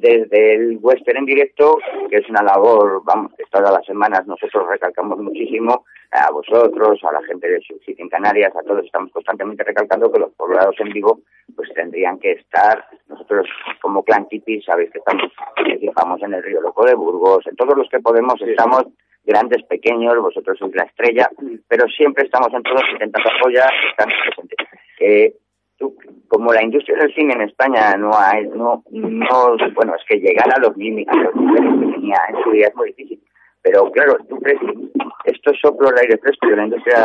desde 0.00 0.54
el 0.54 0.78
western 0.80 1.18
en 1.18 1.24
directo, 1.24 1.78
que 2.10 2.18
es 2.18 2.28
una 2.28 2.42
labor, 2.42 3.02
vamos, 3.04 3.32
todas 3.50 3.72
las 3.72 3.84
semanas 3.84 4.26
nosotros 4.26 4.68
recalcamos 4.68 5.18
muchísimo, 5.18 5.84
a 6.10 6.30
vosotros, 6.30 6.98
a 7.04 7.12
la 7.12 7.22
gente 7.24 7.48
de 7.48 7.60
Subsitio 7.60 8.04
en 8.04 8.08
Canarias, 8.08 8.54
a 8.56 8.62
todos 8.62 8.84
estamos 8.84 9.12
constantemente 9.12 9.64
recalcando 9.64 10.10
que 10.10 10.20
los 10.20 10.32
poblados 10.34 10.74
en 10.78 10.90
vivo 10.90 11.20
pues 11.58 11.74
tendrían 11.74 12.20
que 12.20 12.30
estar, 12.30 12.84
nosotros 13.08 13.48
como 13.82 14.04
Clan 14.04 14.28
Tipi, 14.28 14.62
sabéis 14.62 14.92
que 14.92 14.98
estamos, 14.98 15.24
participamos 15.56 16.22
en 16.22 16.34
el 16.34 16.42
Río 16.44 16.60
Loco 16.60 16.86
de 16.86 16.94
Burgos, 16.94 17.44
en 17.48 17.56
todos 17.56 17.76
los 17.76 17.88
que 17.88 17.98
podemos 17.98 18.40
estamos 18.42 18.84
grandes, 19.24 19.64
pequeños, 19.64 20.14
vosotros 20.22 20.56
sois 20.56 20.72
la 20.76 20.84
estrella, 20.84 21.28
pero 21.66 21.88
siempre 21.88 22.26
estamos 22.26 22.54
en 22.54 22.62
todos 22.62 22.84
intentando 22.92 23.28
apoyar, 23.28 23.68
están 23.90 24.08
presentes. 24.22 24.68
Eh, 25.00 25.34
como 26.28 26.52
la 26.52 26.62
industria 26.62 26.96
del 26.98 27.12
cine 27.12 27.34
en 27.34 27.42
España 27.42 27.96
no 27.96 28.12
hay, 28.16 28.46
no, 28.46 28.84
no, 28.92 29.56
bueno, 29.74 29.96
es 29.96 30.04
que 30.08 30.20
llegar 30.20 30.48
a 30.54 30.60
los 30.60 30.76
límites, 30.76 31.12
que 31.12 31.60
tenía 31.92 32.18
en 32.28 32.42
su 32.44 32.50
día 32.52 32.68
es 32.68 32.76
muy 32.76 32.92
difícil. 32.92 33.20
Pero 33.62 33.90
claro, 33.90 34.16
tú 34.28 34.36
crees 34.36 34.60
que 34.60 35.30
esto 35.30 35.52
soplo 35.60 35.90
el 35.90 35.98
aire 35.98 36.18
fresco 36.18 36.48
de 36.48 36.56
la 36.56 36.64
industria 36.64 37.04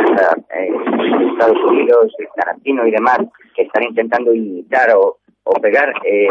eh, 0.56 0.72
de 0.72 1.28
Estados 1.32 1.64
Unidos, 1.66 2.14
Tarantino 2.36 2.88
y 2.88 2.92
demás, 2.92 3.20
que 3.56 3.64
están 3.64 3.84
intentando 3.84 4.34
imitar 4.34 4.92
o, 4.96 5.18
o 5.44 5.54
pegar, 5.62 5.94
eh, 6.06 6.28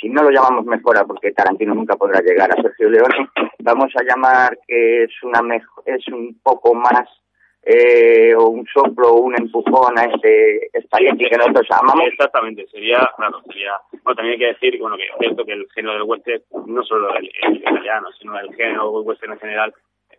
si 0.00 0.08
no 0.08 0.22
lo 0.22 0.30
llamamos 0.30 0.64
mejora, 0.64 1.04
porque 1.04 1.32
Tarantino 1.32 1.74
nunca 1.74 1.96
podrá 1.96 2.20
llegar 2.20 2.50
a 2.52 2.62
Sergio 2.62 2.88
Leone, 2.88 3.28
vamos 3.60 3.92
a 3.96 4.04
llamar 4.04 4.58
que 4.66 5.04
es 5.04 5.10
una 5.22 5.40
es 5.86 6.06
un 6.08 6.38
poco 6.42 6.74
más 6.74 7.21
eh, 7.64 8.34
o 8.34 8.48
un 8.48 8.66
soplo 8.66 9.12
o 9.12 9.20
un 9.20 9.34
empujón 9.38 9.98
a 9.98 10.04
este 10.04 10.68
espagueti 10.76 11.28
que 11.28 11.36
nosotros 11.36 11.66
amamos. 11.70 12.06
Exactamente, 12.06 12.66
sería, 12.68 13.08
claro, 13.16 13.40
sería, 13.46 13.72
bueno, 14.02 14.16
también 14.16 14.32
hay 14.32 14.38
que 14.38 14.52
decir, 14.54 14.80
bueno, 14.80 14.96
que 14.96 15.04
es 15.04 15.12
cierto 15.18 15.44
que 15.44 15.52
el 15.52 15.68
género 15.74 15.94
del 15.94 16.02
western, 16.02 16.42
no 16.66 16.82
solo 16.84 17.14
el, 17.16 17.30
italiano, 17.54 18.08
sino 18.18 18.38
el 18.38 18.54
género 18.54 18.92
del 18.92 19.08
western 19.08 19.32
en 19.32 19.38
general, 19.38 19.74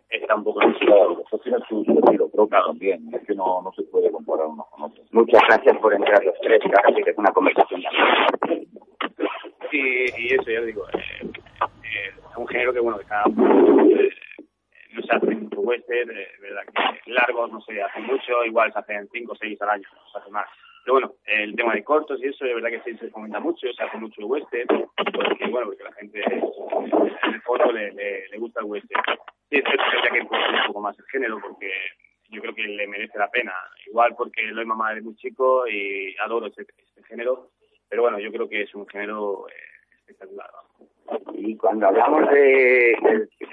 está 0.08 0.34
un 0.34 0.44
poco 0.44 0.62
en 0.62 0.72
claro, 0.74 1.22
eso 1.26 1.38
tiene 1.38 1.58
su, 1.68 1.82
estilo 1.82 2.28
propio 2.28 2.64
también, 2.66 3.10
es 3.12 3.26
que 3.26 3.34
no, 3.34 3.60
no 3.62 3.72
se 3.72 3.82
puede 3.84 4.10
comparar 4.10 4.46
uno 4.46 4.66
con 4.70 4.84
otro. 4.84 5.02
Muchas 5.10 5.42
gracias 5.48 5.76
por 5.78 5.92
entrar 5.92 6.24
los 6.24 6.38
tres, 6.40 6.60
claro, 6.60 6.94
que 6.94 7.10
es 7.10 7.18
una 7.18 7.32
conversación 7.32 7.82
y, 9.74 10.04
y 10.16 10.34
eso, 10.34 10.50
ya 10.50 10.60
digo, 10.60 10.86
eh, 10.88 10.98
eh, 11.22 12.12
es 12.30 12.36
un 12.36 12.46
género 12.46 12.72
que, 12.72 12.80
bueno, 12.80 12.98
que 12.98 13.04
está 13.04 13.24
eh, 13.26 14.10
no 14.92 15.02
se 15.02 15.16
hace 15.16 15.34
mucho 15.34 15.60
western, 15.60 16.10
eh, 16.10 16.28
verdad 16.40 16.62
que 16.66 16.72
largos 17.14 17.50
no 17.50 17.60
se 17.62 17.82
hace 17.82 18.00
mucho, 18.00 18.44
igual 18.44 18.72
se 18.72 18.78
hacen 18.78 19.08
5 19.10 19.32
o 19.32 19.36
6 19.36 19.62
al 19.62 19.70
año, 19.70 19.88
no 19.94 20.10
se 20.10 20.18
hace 20.18 20.30
más. 20.30 20.46
Pero 20.84 20.94
bueno, 20.94 21.14
el 21.24 21.56
tema 21.56 21.74
de 21.74 21.82
cortos 21.82 22.20
y 22.22 22.26
eso, 22.26 22.44
de 22.44 22.54
verdad 22.54 22.68
que 22.68 22.82
sí 22.82 22.98
se 22.98 23.10
comenta 23.10 23.40
mucho, 23.40 23.72
se 23.72 23.82
hace 23.82 23.96
mucho 23.96 24.26
western, 24.26 24.86
porque 24.96 25.46
bueno, 25.46 25.66
porque 25.68 25.84
la 25.84 25.92
gente 25.92 26.22
en 26.22 27.34
el 27.34 27.42
fondo 27.42 27.72
le, 27.72 27.92
le, 27.92 28.38
gusta 28.38 28.60
el 28.60 28.66
western. 28.66 29.02
Sí, 29.48 29.56
es 29.56 29.64
cierto 29.64 29.84
que 29.90 30.08
hay 30.08 30.12
que 30.12 30.18
impulsar 30.18 30.54
un 30.54 30.66
poco 30.66 30.80
más 30.82 30.98
el 30.98 31.06
género, 31.06 31.40
porque 31.40 31.70
yo 32.28 32.42
creo 32.42 32.54
que 32.54 32.64
le 32.64 32.86
merece 32.86 33.18
la 33.18 33.30
pena. 33.30 33.54
Igual 33.86 34.14
porque 34.14 34.42
lo 34.42 34.60
he 34.60 34.66
mamado 34.66 34.94
desde 34.94 35.06
muy 35.06 35.16
chico 35.16 35.66
y 35.66 36.14
adoro 36.18 36.46
este, 36.46 36.66
este 36.76 37.02
género, 37.04 37.50
pero 37.88 38.02
bueno, 38.02 38.18
yo 38.18 38.30
creo 38.30 38.48
que 38.48 38.62
es 38.62 38.74
un 38.74 38.86
género 38.86 39.46
eh, 39.48 39.96
espectacular. 39.96 40.50
Y 41.34 41.56
cuando 41.56 41.88
hablamos 41.88 42.28
de, 42.30 42.92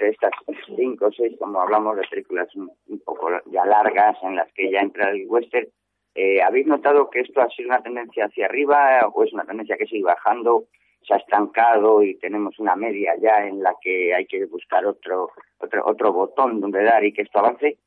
estas 0.00 0.32
cinco 0.76 1.06
o 1.06 1.12
seis, 1.12 1.36
como 1.38 1.60
hablamos 1.60 1.96
de 1.96 2.06
películas 2.08 2.48
un, 2.56 2.70
poco 3.04 3.30
ya 3.46 3.64
largas 3.66 4.16
en 4.22 4.36
las 4.36 4.50
que 4.52 4.70
ya 4.70 4.80
entra 4.80 5.10
el 5.10 5.26
western, 5.28 5.68
eh, 6.14 6.42
¿habéis 6.42 6.66
notado 6.66 7.10
que 7.10 7.20
esto 7.20 7.40
ha 7.40 7.48
sido 7.50 7.68
una 7.68 7.82
tendencia 7.82 8.26
hacia 8.26 8.46
arriba 8.46 9.06
o 9.12 9.24
es 9.24 9.32
una 9.32 9.44
tendencia 9.44 9.76
que 9.76 9.86
sigue 9.86 10.04
bajando? 10.04 10.66
se 11.06 11.14
ha 11.14 11.16
estancado 11.16 12.02
y 12.02 12.16
tenemos 12.18 12.58
una 12.58 12.76
media 12.76 13.14
ya 13.20 13.46
en 13.46 13.62
la 13.62 13.74
que 13.80 14.14
hay 14.14 14.26
que 14.26 14.44
buscar 14.46 14.86
otro 14.86 15.30
otro 15.58 15.84
otro 15.84 16.12
botón 16.12 16.60
donde 16.60 16.84
dar 16.84 17.04
y 17.04 17.12
que 17.12 17.22
esto 17.22 17.38
avance? 17.38 17.78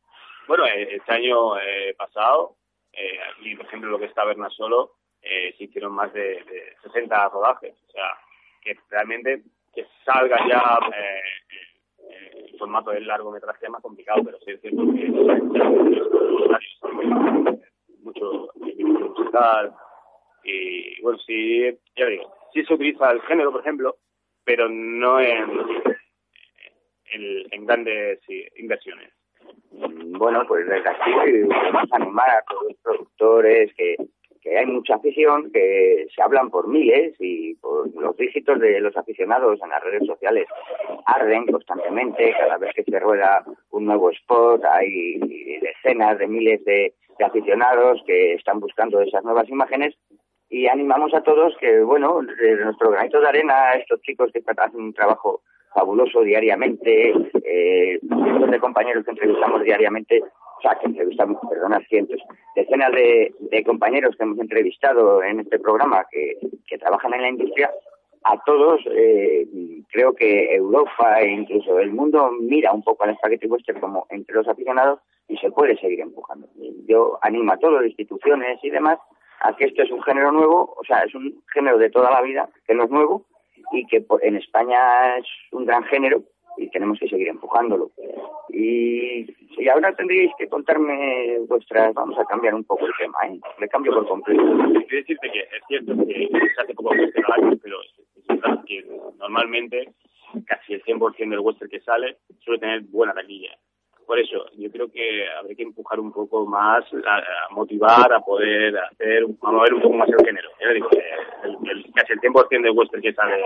Bueno, 0.48 0.66
eh, 0.66 0.96
este 0.96 1.14
año 1.14 1.58
eh, 1.58 1.94
pasado, 1.98 2.56
eh, 2.94 3.20
aquí 3.34 3.56
por 3.56 3.66
ejemplo 3.66 3.90
lo 3.90 4.00
que 4.00 4.06
está 4.06 4.26
Berna 4.26 4.50
solo, 4.50 4.96
eh, 5.22 5.54
se 5.58 5.64
hicieron 5.64 5.94
más 5.94 6.14
de, 6.14 6.44
de 6.44 6.76
60 6.84 7.30
rodajes, 7.30 7.74
o 7.88 7.92
sea, 7.92 8.18
que 8.62 8.78
realmente 8.90 9.42
que 9.76 9.86
salga 10.06 10.38
ya 10.48 10.80
eh, 10.96 11.22
eh, 12.10 12.46
el 12.52 12.58
formato 12.58 12.92
del 12.92 13.06
largometraje 13.06 13.66
es 13.66 13.72
más 13.72 13.82
complicado, 13.82 14.24
pero 14.24 14.40
sí 14.40 14.52
es 14.52 14.62
cierto 14.62 14.84
que 14.94 15.08
mucho 18.00 18.50
musical 18.56 19.74
y 20.44 21.02
bueno, 21.02 21.20
sí, 21.26 21.78
ya 21.96 22.06
digo, 22.06 22.34
sí 22.54 22.64
se 22.64 22.74
utiliza 22.74 23.12
el 23.12 23.22
género, 23.24 23.52
por 23.52 23.62
ejemplo, 23.62 23.98
pero 24.44 24.70
no 24.70 25.20
en, 25.20 25.50
en, 27.12 27.48
en 27.52 27.66
grandes 27.66 28.20
inversiones. 28.56 29.12
Bueno, 29.72 30.46
pues 30.48 30.68
desde 30.68 30.90
aquí 30.90 31.12
animar 31.92 32.30
a 32.30 32.44
todos 32.48 32.64
los 32.70 32.78
productores 32.82 33.74
que 33.76 33.98
que 34.46 34.60
hay 34.60 34.68
mucha 34.68 34.96
afición, 34.96 35.52
que 35.52 36.06
se 36.16 36.22
hablan 36.22 36.52
por 36.52 36.68
miles 36.68 37.16
y 37.20 37.56
por 37.56 37.92
los 37.96 38.16
dígitos 38.16 38.60
de 38.60 38.80
los 38.80 38.96
aficionados 38.96 39.60
en 39.64 39.70
las 39.72 39.84
redes 39.84 40.06
sociales 40.06 40.46
arden 41.08 41.48
constantemente, 41.48 42.32
cada 42.38 42.58
vez 42.60 42.72
que 42.76 42.84
se 42.84 43.00
rueda 43.00 43.44
un 43.72 43.86
nuevo 43.86 44.12
spot 44.12 44.64
hay 44.66 45.18
decenas 45.62 46.20
de 46.20 46.28
miles 46.28 46.64
de, 46.64 46.94
aficionados 47.26 48.04
que 48.06 48.34
están 48.34 48.60
buscando 48.60 49.02
esas 49.02 49.24
nuevas 49.24 49.50
imágenes 49.50 49.96
y 50.48 50.68
animamos 50.68 51.12
a 51.16 51.24
todos 51.24 51.58
que, 51.60 51.80
bueno, 51.80 52.20
de 52.22 52.58
nuestro 52.58 52.92
granito 52.92 53.20
de 53.20 53.28
arena, 53.28 53.74
estos 53.74 54.00
chicos 54.02 54.32
que 54.32 54.44
hacen 54.46 54.80
un 54.80 54.94
trabajo 54.94 55.42
fabuloso 55.76 56.22
diariamente, 56.22 57.14
eh, 57.44 58.00
cientos 58.00 58.50
de 58.50 58.60
compañeros 58.60 59.04
que 59.04 59.12
entrevistamos 59.12 59.62
diariamente, 59.62 60.24
o 60.24 60.62
sea, 60.62 60.78
que 60.80 60.88
entrevistamos, 60.88 61.38
perdona, 61.50 61.82
cientos, 61.90 62.22
decenas 62.56 62.92
de, 62.94 63.64
compañeros 63.66 64.16
que 64.16 64.24
hemos 64.24 64.40
entrevistado 64.40 65.22
en 65.22 65.42
este 65.42 65.60
programa 65.60 66.06
que, 66.10 66.38
trabajan 66.80 67.14
en 67.14 67.22
la 67.22 67.30
industria, 67.30 67.72
a 68.24 68.38
todos 68.46 68.82
eh, 68.92 69.48
creo 69.92 70.14
que 70.14 70.54
Europa 70.56 71.22
e 71.22 71.30
incluso 71.30 71.80
el 71.80 71.92
mundo 71.92 72.32
mira 72.40 72.74
un 72.74 72.84
poco 72.84 73.04
al 73.04 73.16
Spaghetti 73.16 73.48
Western 73.48 73.80
como 73.80 74.08
entre 74.10 74.36
los 74.36 74.48
aficionados 74.48 75.00
y 75.30 75.38
se 75.38 75.52
puede 75.52 75.78
seguir 75.78 76.02
empujando. 76.02 76.48
Yo 76.88 77.18
animo 77.22 77.54
a 77.54 77.58
todas 77.58 77.82
las 77.82 77.90
instituciones 77.90 78.60
y 78.62 78.70
demás 78.72 79.00
a 79.42 79.56
que 79.56 79.66
esto 79.66 79.84
es 79.84 79.92
un 79.92 80.02
género 80.04 80.32
nuevo, 80.32 80.76
o 80.78 80.84
sea, 80.84 81.00
es 81.00 81.16
un 81.16 81.42
género 81.54 81.78
de 81.78 81.90
toda 81.90 82.12
la 82.12 82.22
vida, 82.22 82.50
que 82.68 82.74
no 82.74 82.84
es 82.84 82.90
nuevo, 82.90 83.26
y 83.72 83.86
que 83.88 84.06
en 84.22 84.36
España 84.38 85.18
es 85.18 85.26
un 85.52 85.66
gran 85.66 85.84
género 85.86 86.24
y 86.58 86.70
tenemos 86.70 87.00
que 87.00 87.10
seguir 87.10 87.28
empujándolo. 87.28 87.92
Y, 88.50 89.26
ahora 89.70 89.96
tendríais 89.96 90.32
que 90.38 90.48
contarme 90.48 91.40
vuestras, 91.48 91.94
vamos 91.94 92.18
a 92.20 92.26
cambiar 92.26 92.54
un 92.54 92.64
poco 92.64 92.86
el 92.86 92.94
tema, 92.98 93.18
¿eh? 93.28 93.40
Le 93.60 93.68
cambio 93.68 93.94
por 93.94 94.08
completo. 94.08 94.44
Quiero 94.44 94.86
decirte 94.88 95.32
que 95.32 95.40
es 95.40 95.64
cierto 95.68 95.94
que 96.06 96.30
se 96.56 96.62
hace 96.62 96.76
como 96.76 96.92
western 96.92 97.26
año, 97.34 97.58
pero 97.62 97.78
es 97.82 98.28
verdad 98.28 98.64
que 98.66 98.86
normalmente 99.18 99.90
casi 100.46 100.74
el 100.74 100.84
100% 100.84 101.30
del 101.30 101.40
western 101.40 101.70
que 101.70 101.80
sale 101.82 102.18
suele 102.40 102.60
tener 102.60 102.82
buena 102.84 103.14
taquilla. 103.14 103.58
Por 104.06 104.20
eso, 104.20 104.46
yo 104.58 104.72
creo 104.72 104.88
que 104.92 105.26
habría 105.40 105.56
que 105.56 105.64
empujar 105.64 106.00
un 106.00 106.12
poco 106.12 106.46
más, 106.46 106.84
a, 107.06 107.54
motivar, 107.54 108.12
a 108.14 108.20
poder 108.20 108.78
hacer, 108.78 109.24
a 109.24 109.52
mover 109.52 109.74
un 109.74 109.82
poco 109.82 109.96
más 109.96 110.10
el 110.10 110.26
género. 110.26 110.50
Yo 110.62 110.74
digo, 110.74 110.90
el, 111.44 111.86
casi 111.94 112.14
el 112.14 112.22
100% 112.22 112.64
de 112.64 112.70
western 112.70 113.02
que 113.02 113.14
sale 113.14 113.44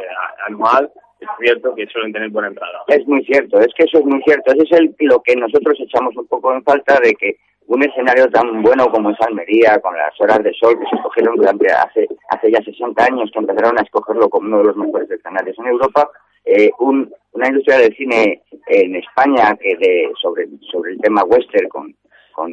anual 0.48 0.92
es 1.20 1.28
cierto 1.40 1.76
que 1.76 1.88
suelen 1.88 2.14
tener 2.14 2.30
buena 2.30 2.50
entrada. 2.50 2.84
Es 2.88 3.06
muy 3.08 3.24
cierto, 3.26 3.60
es 3.60 3.74
que 3.76 3.84
eso 3.84 4.00
es 4.00 4.06
muy 4.06 4.22
cierto. 4.24 4.52
Eso 4.52 4.64
es 4.64 4.72
el, 4.80 4.96
lo 5.00 5.22
que 5.22 5.36
nosotros 5.36 5.78
echamos 5.80 6.16
un 6.18 6.28
poco 6.28 6.54
en 6.54 6.64
falta 6.64 7.00
de 7.02 7.14
que 7.14 7.38
un 7.68 7.84
escenario 7.84 8.28
tan 8.30 8.64
bueno 8.64 8.88
como 8.90 9.12
es 9.12 9.18
Almería, 9.22 9.80
con 9.80 9.96
las 9.96 10.20
horas 10.20 10.42
de 10.44 10.54
sol 10.54 10.78
que 10.80 10.90
se 10.90 10.96
escogieron 10.96 11.36
durante 11.36 11.72
hace, 11.72 12.08
hace 12.30 12.52
ya 12.52 12.62
60 12.64 13.04
años, 13.04 13.30
que 13.32 13.40
empezaron 13.40 13.78
a 13.78 13.84
escogerlo 13.84 14.28
como 14.30 14.48
uno 14.48 14.58
de 14.60 14.64
los 14.66 14.76
mejores 14.76 15.10
escenarios 15.12 15.58
en 15.60 15.68
Europa, 15.68 16.10
eh, 16.46 16.72
un, 16.80 17.14
una 17.40 17.48
industria 17.48 17.80
del 17.80 17.96
cine 17.96 18.42
en 18.68 18.96
España 18.96 19.56
que 19.62 19.76
de, 19.78 20.12
sobre, 20.22 20.48
sobre 20.70 20.92
el 20.92 21.00
tema 21.00 21.24
western 21.24 21.70
con, 21.70 21.96
con 22.34 22.52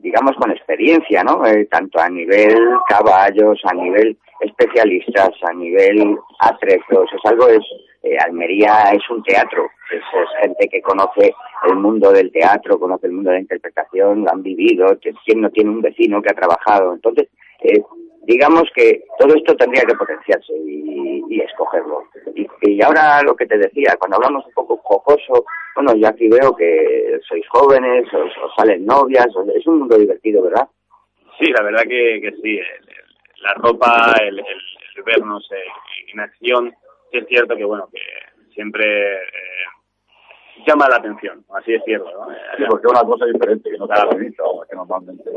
digamos 0.00 0.34
con 0.36 0.50
experiencia, 0.50 1.22
¿no? 1.22 1.44
Eh, 1.46 1.66
tanto 1.70 2.00
a 2.00 2.08
nivel 2.08 2.56
caballos, 2.88 3.60
a 3.64 3.74
nivel 3.74 4.16
especialistas, 4.40 5.30
a 5.42 5.52
nivel 5.52 6.16
atretos, 6.40 7.10
es 7.12 7.30
algo 7.30 7.48
es 7.48 7.64
eh, 8.02 8.16
Almería 8.24 8.90
es 8.92 9.02
un 9.10 9.22
teatro, 9.22 9.68
es, 9.92 10.02
gente 10.40 10.68
que 10.68 10.80
conoce 10.80 11.34
el 11.68 11.76
mundo 11.76 12.12
del 12.12 12.30
teatro, 12.30 12.78
conoce 12.78 13.08
el 13.08 13.12
mundo 13.12 13.30
de 13.30 13.36
la 13.36 13.42
interpretación, 13.42 14.24
lo 14.24 14.32
han 14.32 14.42
vivido, 14.42 14.98
quien 15.24 15.40
no 15.40 15.50
tiene 15.50 15.70
un 15.70 15.82
vecino 15.82 16.22
que 16.22 16.30
ha 16.30 16.34
trabajado, 16.34 16.94
entonces 16.94 17.28
eh, 17.62 17.82
digamos 18.26 18.64
que 18.74 19.04
todo 19.18 19.34
esto 19.34 19.54
tendría 19.56 19.84
que 19.84 19.94
potenciarse 19.94 20.52
y, 20.52 21.40
escogerlo. 21.40 22.02
Y, 22.34 22.82
ahora 22.82 23.22
lo 23.22 23.36
que 23.36 23.46
te 23.46 23.56
decía, 23.56 23.96
cuando 23.98 24.16
hablamos 24.16 24.44
un 24.46 24.52
poco 24.52 24.78
jocoso, 24.78 25.44
bueno, 25.76 25.94
yo 25.94 26.08
aquí 26.08 26.28
veo 26.28 26.56
que 26.56 27.20
sois 27.28 27.46
jóvenes, 27.48 28.12
os, 28.12 28.32
salen 28.56 28.84
novias, 28.84 29.28
es 29.54 29.66
un 29.66 29.80
mundo 29.80 29.96
divertido, 29.96 30.42
¿verdad? 30.42 30.68
Sí, 31.38 31.52
la 31.52 31.62
verdad 31.62 31.82
que, 31.82 32.34
sí. 32.42 32.58
la 33.42 33.54
ropa, 33.54 34.14
el, 34.22 34.42
vernos 35.04 35.48
en 36.12 36.20
acción, 36.20 36.74
es 37.12 37.26
cierto 37.28 37.54
que, 37.54 37.64
bueno, 37.64 37.88
que 37.92 38.00
siempre 38.54 39.22
eh, 39.22 39.66
llama 40.66 40.88
la 40.88 40.96
atención, 40.96 41.44
así 41.54 41.74
es 41.74 41.82
cierto. 41.84 42.10
¿no? 42.10 42.34
Sí, 42.56 42.64
porque 42.68 42.86
es 42.86 42.92
una 42.92 43.08
cosa 43.08 43.26
diferente 43.26 43.70
que 43.70 43.78
no 43.78 43.86
te 43.86 43.94
la 43.94 44.06
visto, 44.14 44.66
que 44.68 44.74
normalmente 44.74 45.30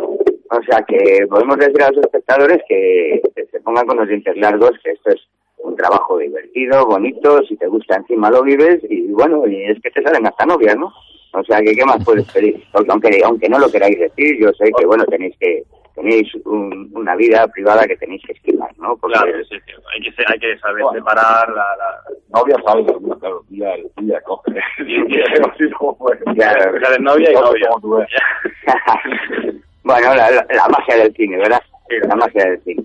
O 0.52 0.62
sea 0.64 0.82
que 0.82 1.28
podemos 1.30 1.58
decir 1.58 1.82
a 1.84 1.92
los 1.92 2.04
espectadores 2.04 2.60
que, 2.68 3.22
se 3.52 3.60
pongan 3.62 3.86
con 3.86 3.98
los 3.98 4.08
dientes 4.08 4.36
largos, 4.38 4.72
que 4.84 4.92
esto 4.92 5.12
es 5.12 5.22
un 5.60 5.76
trabajo 5.76 6.18
divertido, 6.18 6.88
bonito, 6.88 7.44
si 7.44 7.56
te 7.58 7.68
gusta 7.68 7.98
encima 7.98 8.32
lo 8.32 8.42
vives 8.42 8.80
y 8.90 9.12
bueno, 9.12 9.46
y 9.48 9.64
es 9.64 9.80
que 9.82 9.92
te 9.92 10.02
salen 10.02 10.26
hasta 10.26 10.46
novias, 10.46 10.76
¿no? 10.76 10.92
O 11.34 11.44
sea 11.44 11.60
que 11.60 11.76
qué 11.76 11.86
más 11.86 12.04
puedes 12.04 12.32
pedir, 12.32 12.64
porque 12.72 12.92
aunque, 12.92 13.22
aunque 13.24 13.50
no 13.50 13.60
lo 13.60 13.70
queráis 13.70 14.00
decir, 14.00 14.40
yo 14.40 14.52
sé 14.54 14.72
que 14.76 14.86
bueno, 14.86 15.06
tenéis 15.06 15.36
que 15.40 15.64
tenéis 15.94 16.34
una 16.46 17.16
vida 17.16 17.48
privada 17.50 17.86
que 17.86 17.98
tenéis 17.98 18.24
que 18.26 18.32
esquivar, 18.32 18.72
¿no? 18.80 18.98
Porque 18.98 19.18
claro, 19.18 19.38
sí, 19.50 19.56
sí. 19.66 19.74
Hay, 19.94 20.02
que, 20.02 20.24
hay 20.26 20.40
que 20.40 20.58
saber 20.60 20.84
separar 20.94 21.50
la, 21.50 21.66
la... 21.78 22.04
novia 22.30 22.56
sabe 22.66 22.86
claro, 23.20 23.44
día, 23.50 23.76
día 23.98 24.22
coge. 24.22 24.54
claro, 26.36 26.98
novia 27.02 27.32
y 27.32 27.36
novia. 27.36 28.08
bueno, 29.89 30.13
la, 30.13 30.30
la, 30.32 30.67
magia 30.67 30.97
del 30.97 31.15
cine, 31.15 31.38
¿verdad? 31.38 31.62
La 32.08 32.15
magia 32.15 32.45
del 32.45 32.62
cine. 32.63 32.84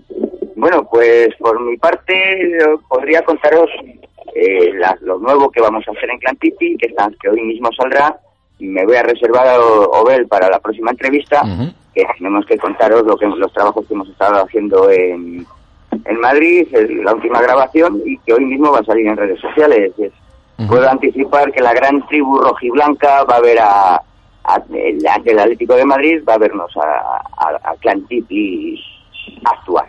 Bueno, 0.57 0.89
pues 0.91 1.29
por 1.39 1.61
mi 1.61 1.77
parte 1.77 2.59
podría 2.89 3.23
contaros 3.23 3.69
eh, 4.35 4.73
lo 5.03 5.19
nuevo 5.19 5.51
que 5.51 5.61
vamos 5.61 5.85
a 5.87 5.91
hacer 5.91 6.11
en 6.11 6.19
Clantiti, 6.19 6.77
que, 6.77 6.87
está, 6.87 7.11
que 7.21 7.29
hoy 7.29 7.43
mismo 7.43 7.71
saldrá. 7.73 8.17
Me 8.59 8.87
voy 8.87 8.97
a 8.97 9.03
reservar 9.03 9.47
a 9.47 9.61
Obel 9.61 10.27
para 10.27 10.49
la 10.49 10.61
próxima 10.61 10.93
entrevista 10.93 11.43
que 11.95 12.05
tenemos 12.19 12.47
que 12.47 12.57
contaros 12.57 13.05
lo 13.05 13.17
que 13.17 13.27
los 13.27 13.53
trabajos 13.53 13.87
que 13.87 13.95
hemos 13.95 14.09
estado 14.09 14.43
haciendo 14.45 14.91
en, 14.91 15.47
en 16.05 16.21
Madrid, 16.21 16.67
la 17.05 17.15
última 17.15 17.41
grabación 17.41 18.03
y 18.05 18.19
que 18.19 18.33
hoy 18.33 18.45
mismo 18.45 18.73
va 18.73 18.81
a 18.81 18.85
salir 18.85 19.07
en 19.07 19.17
redes 19.17 19.41
sociales. 19.41 19.93
Puedo 20.69 20.89
anticipar 20.89 21.53
que 21.53 21.61
la 21.61 21.75
gran 21.75 22.05
tribu 22.07 22.39
rojiblanca 22.39 23.25
va 23.25 23.37
a 23.37 23.41
ver 23.41 23.59
a, 23.61 24.01
el, 24.73 25.07
Atlético 25.07 25.75
de 25.75 25.85
Madrid, 25.85 26.23
va 26.29 26.35
a 26.35 26.39
vernos 26.39 26.71
a, 26.77 27.23
a, 27.37 27.57
a 27.65 27.75
actuar. 29.51 29.87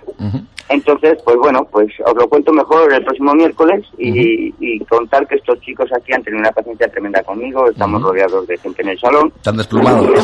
Entonces, 0.68 1.20
pues 1.24 1.38
bueno, 1.38 1.68
pues 1.72 1.92
os 2.06 2.16
lo 2.16 2.28
cuento 2.28 2.52
mejor 2.52 2.92
el 2.92 3.04
próximo 3.04 3.36
miércoles 3.36 3.86
y, 3.98 4.80
contar 4.86 5.28
que 5.28 5.36
estos 5.36 5.60
chicos 5.62 5.90
aquí 5.94 6.14
han 6.14 6.24
tenido 6.24 6.42
una 6.42 6.52
paciencia 6.52 6.88
tremenda 6.88 7.22
conmigo, 7.24 7.70
estamos 7.70 8.02
rodeados 8.02 8.48
de 8.48 8.58
gente 8.58 8.82
en 8.82 8.90
el 8.90 9.00
salón. 9.00 9.32
Están 9.36 9.58
desplumados. 9.58 10.08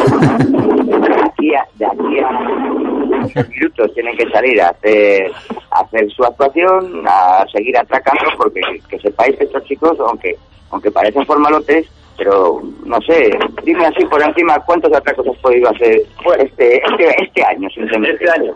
De 0.91 1.21
aquí 1.23 1.55
a, 1.55 1.65
de 1.75 1.85
aquí 1.85 2.19
a 2.19 3.43
minutos 3.49 3.93
tienen 3.93 4.15
que 4.17 4.29
salir 4.29 4.61
a 4.61 4.69
hacer, 4.69 5.31
hacer 5.71 6.11
su 6.11 6.23
actuación, 6.23 7.03
a 7.07 7.45
seguir 7.51 7.77
atracando, 7.77 8.23
porque 8.37 8.61
que 8.89 8.99
sepáis 8.99 9.35
que 9.37 9.45
estos 9.45 9.63
chicos, 9.63 9.97
aunque, 9.99 10.35
aunque 10.69 10.91
parecen 10.91 11.25
formalotes, 11.25 11.87
pero 12.21 12.61
no 12.85 13.01
sé, 13.01 13.31
dime 13.63 13.83
así 13.83 14.05
por 14.05 14.21
encima 14.21 14.59
cuántos 14.59 14.93
atracos 14.93 15.27
has 15.27 15.37
podido 15.37 15.71
hacer 15.71 16.03
este, 16.37 16.77
este, 16.77 17.23
este 17.23 17.43
año, 17.43 17.67
simplemente. 17.71 18.23
Este 18.23 18.29
año, 18.29 18.53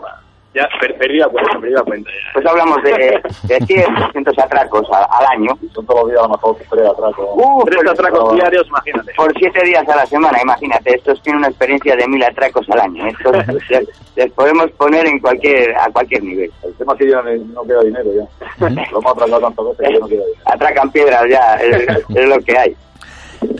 ya, 0.54 0.68
perdí 0.78 1.18
la 1.18 1.26
cuenta, 1.26 1.58
perdí 1.58 1.74
la 1.74 1.82
cuenta 1.82 2.08
ya. 2.08 2.32
Pues 2.32 2.46
hablamos 2.46 2.80
de, 2.84 3.20
de 3.42 3.66
100, 3.66 3.94
200 3.96 4.38
atracos 4.38 4.88
al, 4.92 5.26
año. 5.32 5.50
Son 5.74 5.84
todos 5.84 6.02
los 6.02 6.10
días 6.10 6.20
a 6.20 6.28
lo 6.28 6.28
mejor 6.28 6.56
tres 6.70 6.86
atracos. 6.86 7.26
Uh, 7.34 7.64
tres 7.64 7.90
atracos 7.90 8.34
diarios, 8.34 8.68
imagínate. 8.68 9.12
Por 9.14 9.36
siete 9.36 9.64
días 9.64 9.88
a 9.88 9.96
la 9.96 10.06
semana, 10.06 10.38
imagínate. 10.40 10.94
Estos 10.94 11.20
tienen 11.22 11.40
una 11.40 11.48
experiencia 11.48 11.96
de 11.96 12.06
mil 12.06 12.22
atracos 12.22 12.70
al 12.70 12.80
año. 12.82 13.04
Estos 13.08 13.36
les, 14.14 14.32
podemos 14.32 14.70
poner 14.78 15.06
en 15.06 15.18
cualquier 15.18 15.76
a 15.76 15.90
cualquier 15.90 16.22
nivel. 16.22 16.52
El 16.62 16.72
tema 16.74 16.92
es 16.92 16.98
que 17.00 17.10
ya 17.10 17.20
no, 17.20 17.62
queda 17.64 17.82
dinero 17.82 18.10
ya. 18.14 18.68
lo 18.92 19.00
hemos 19.00 19.12
atracado 19.12 19.40
tantas 19.40 19.76
veces 19.76 19.88
que 19.88 19.98
no 19.98 20.06
queda 20.06 20.24
dinero. 20.24 20.40
Atracan 20.44 20.92
piedras 20.92 21.24
ya, 21.28 21.56
es 21.56 22.28
lo 22.28 22.38
que 22.38 22.56
hay 22.56 22.76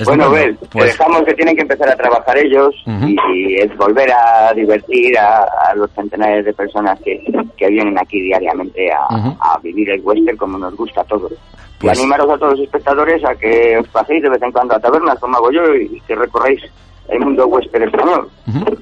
bueno, 0.04 0.30
Bel, 0.30 0.56
pues... 0.70 0.86
dejamos 0.86 1.22
que 1.22 1.34
tienen 1.34 1.56
que 1.56 1.62
empezar 1.62 1.88
a 1.88 1.96
trabajar 1.96 2.38
ellos 2.38 2.74
y, 2.86 3.54
es 3.56 3.76
volver 3.76 4.10
a 4.12 4.52
divertir 4.54 5.18
a, 5.18 5.74
los 5.74 5.90
centenares 5.92 6.44
de 6.44 6.52
personas 6.52 6.98
que, 7.00 7.22
que 7.56 7.68
vienen 7.68 7.98
aquí 7.98 8.20
diariamente 8.20 8.90
a, 8.92 9.58
vivir 9.62 9.90
el 9.90 10.00
western 10.02 10.36
como 10.36 10.58
nos 10.58 10.76
gusta 10.76 11.00
a 11.00 11.04
todos. 11.04 11.32
Y 11.32 11.80
pues 11.80 11.98
animaros 11.98 12.30
a 12.30 12.38
todos 12.38 12.52
los 12.52 12.60
espectadores 12.60 13.22
a 13.24 13.34
que 13.34 13.76
os 13.78 13.88
paséis 13.88 14.22
de 14.22 14.30
vez 14.30 14.42
en 14.42 14.52
cuando 14.52 14.74
a 14.74 14.80
tabernas, 14.80 15.18
como 15.18 15.36
hago 15.36 15.50
yo, 15.50 15.74
y 15.74 16.00
que 16.06 16.14
recorréis 16.14 16.62
el 17.08 17.20
mundo 17.20 17.46
western 17.46 17.84
español. 17.84 18.28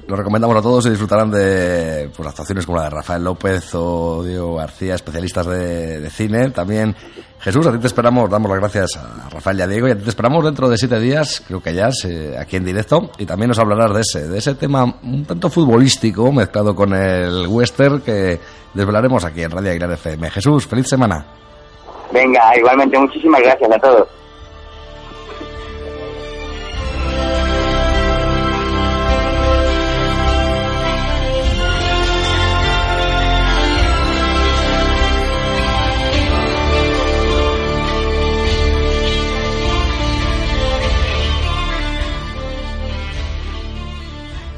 Lo 0.07 0.15
recomendamos 0.15 0.57
a 0.57 0.61
todos 0.61 0.85
y 0.85 0.89
disfrutarán 0.89 1.29
de 1.29 2.09
pues, 2.15 2.27
actuaciones 2.27 2.65
como 2.65 2.77
la 2.77 2.85
de 2.85 2.89
Rafael 2.89 3.23
López 3.23 3.73
o 3.75 4.23
Diego 4.23 4.55
García, 4.55 4.95
especialistas 4.95 5.45
de, 5.45 5.99
de 5.99 6.09
cine. 6.09 6.49
También 6.51 6.95
Jesús, 7.45 7.67
a 7.67 7.71
ti 7.71 7.77
te 7.77 7.85
esperamos, 7.85 8.27
damos 8.27 8.49
las 8.49 8.59
gracias 8.59 8.97
a 8.97 9.29
Rafael 9.29 9.59
y 9.59 9.61
a 9.61 9.67
Diego, 9.67 9.87
y 9.87 9.91
a 9.91 9.95
ti 9.95 10.01
te 10.01 10.09
esperamos 10.09 10.43
dentro 10.43 10.67
de 10.67 10.79
siete 10.79 10.99
días, 10.99 11.43
creo 11.45 11.61
que 11.61 11.75
ya, 11.75 11.89
aquí 12.39 12.55
en 12.55 12.65
directo, 12.65 13.11
y 13.19 13.25
también 13.27 13.49
nos 13.49 13.59
hablarás 13.59 13.93
de 13.93 14.01
ese, 14.01 14.27
de 14.27 14.39
ese 14.39 14.55
tema 14.55 14.83
un 15.03 15.25
tanto 15.25 15.51
futbolístico 15.51 16.31
mezclado 16.31 16.73
con 16.73 16.91
el 16.95 17.45
western 17.47 18.01
que 18.01 18.39
desvelaremos 18.73 19.23
aquí 19.25 19.43
en 19.43 19.51
Radio 19.51 19.69
Aguilar 19.69 19.91
FM. 19.91 20.31
Jesús, 20.31 20.65
feliz 20.65 20.89
semana. 20.89 21.23
Venga, 22.11 22.57
igualmente, 22.57 22.97
muchísimas 22.97 23.39
gracias 23.43 23.71
a 23.71 23.77
todos. 23.77 24.07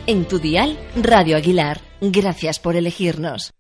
En 0.10 0.26
tu 0.26 0.39
dial, 0.39 0.80
Radio 0.96 1.36
Aguilar. 1.36 1.82
Gracias 2.00 2.60
por 2.60 2.78
elegirnos. 2.78 3.52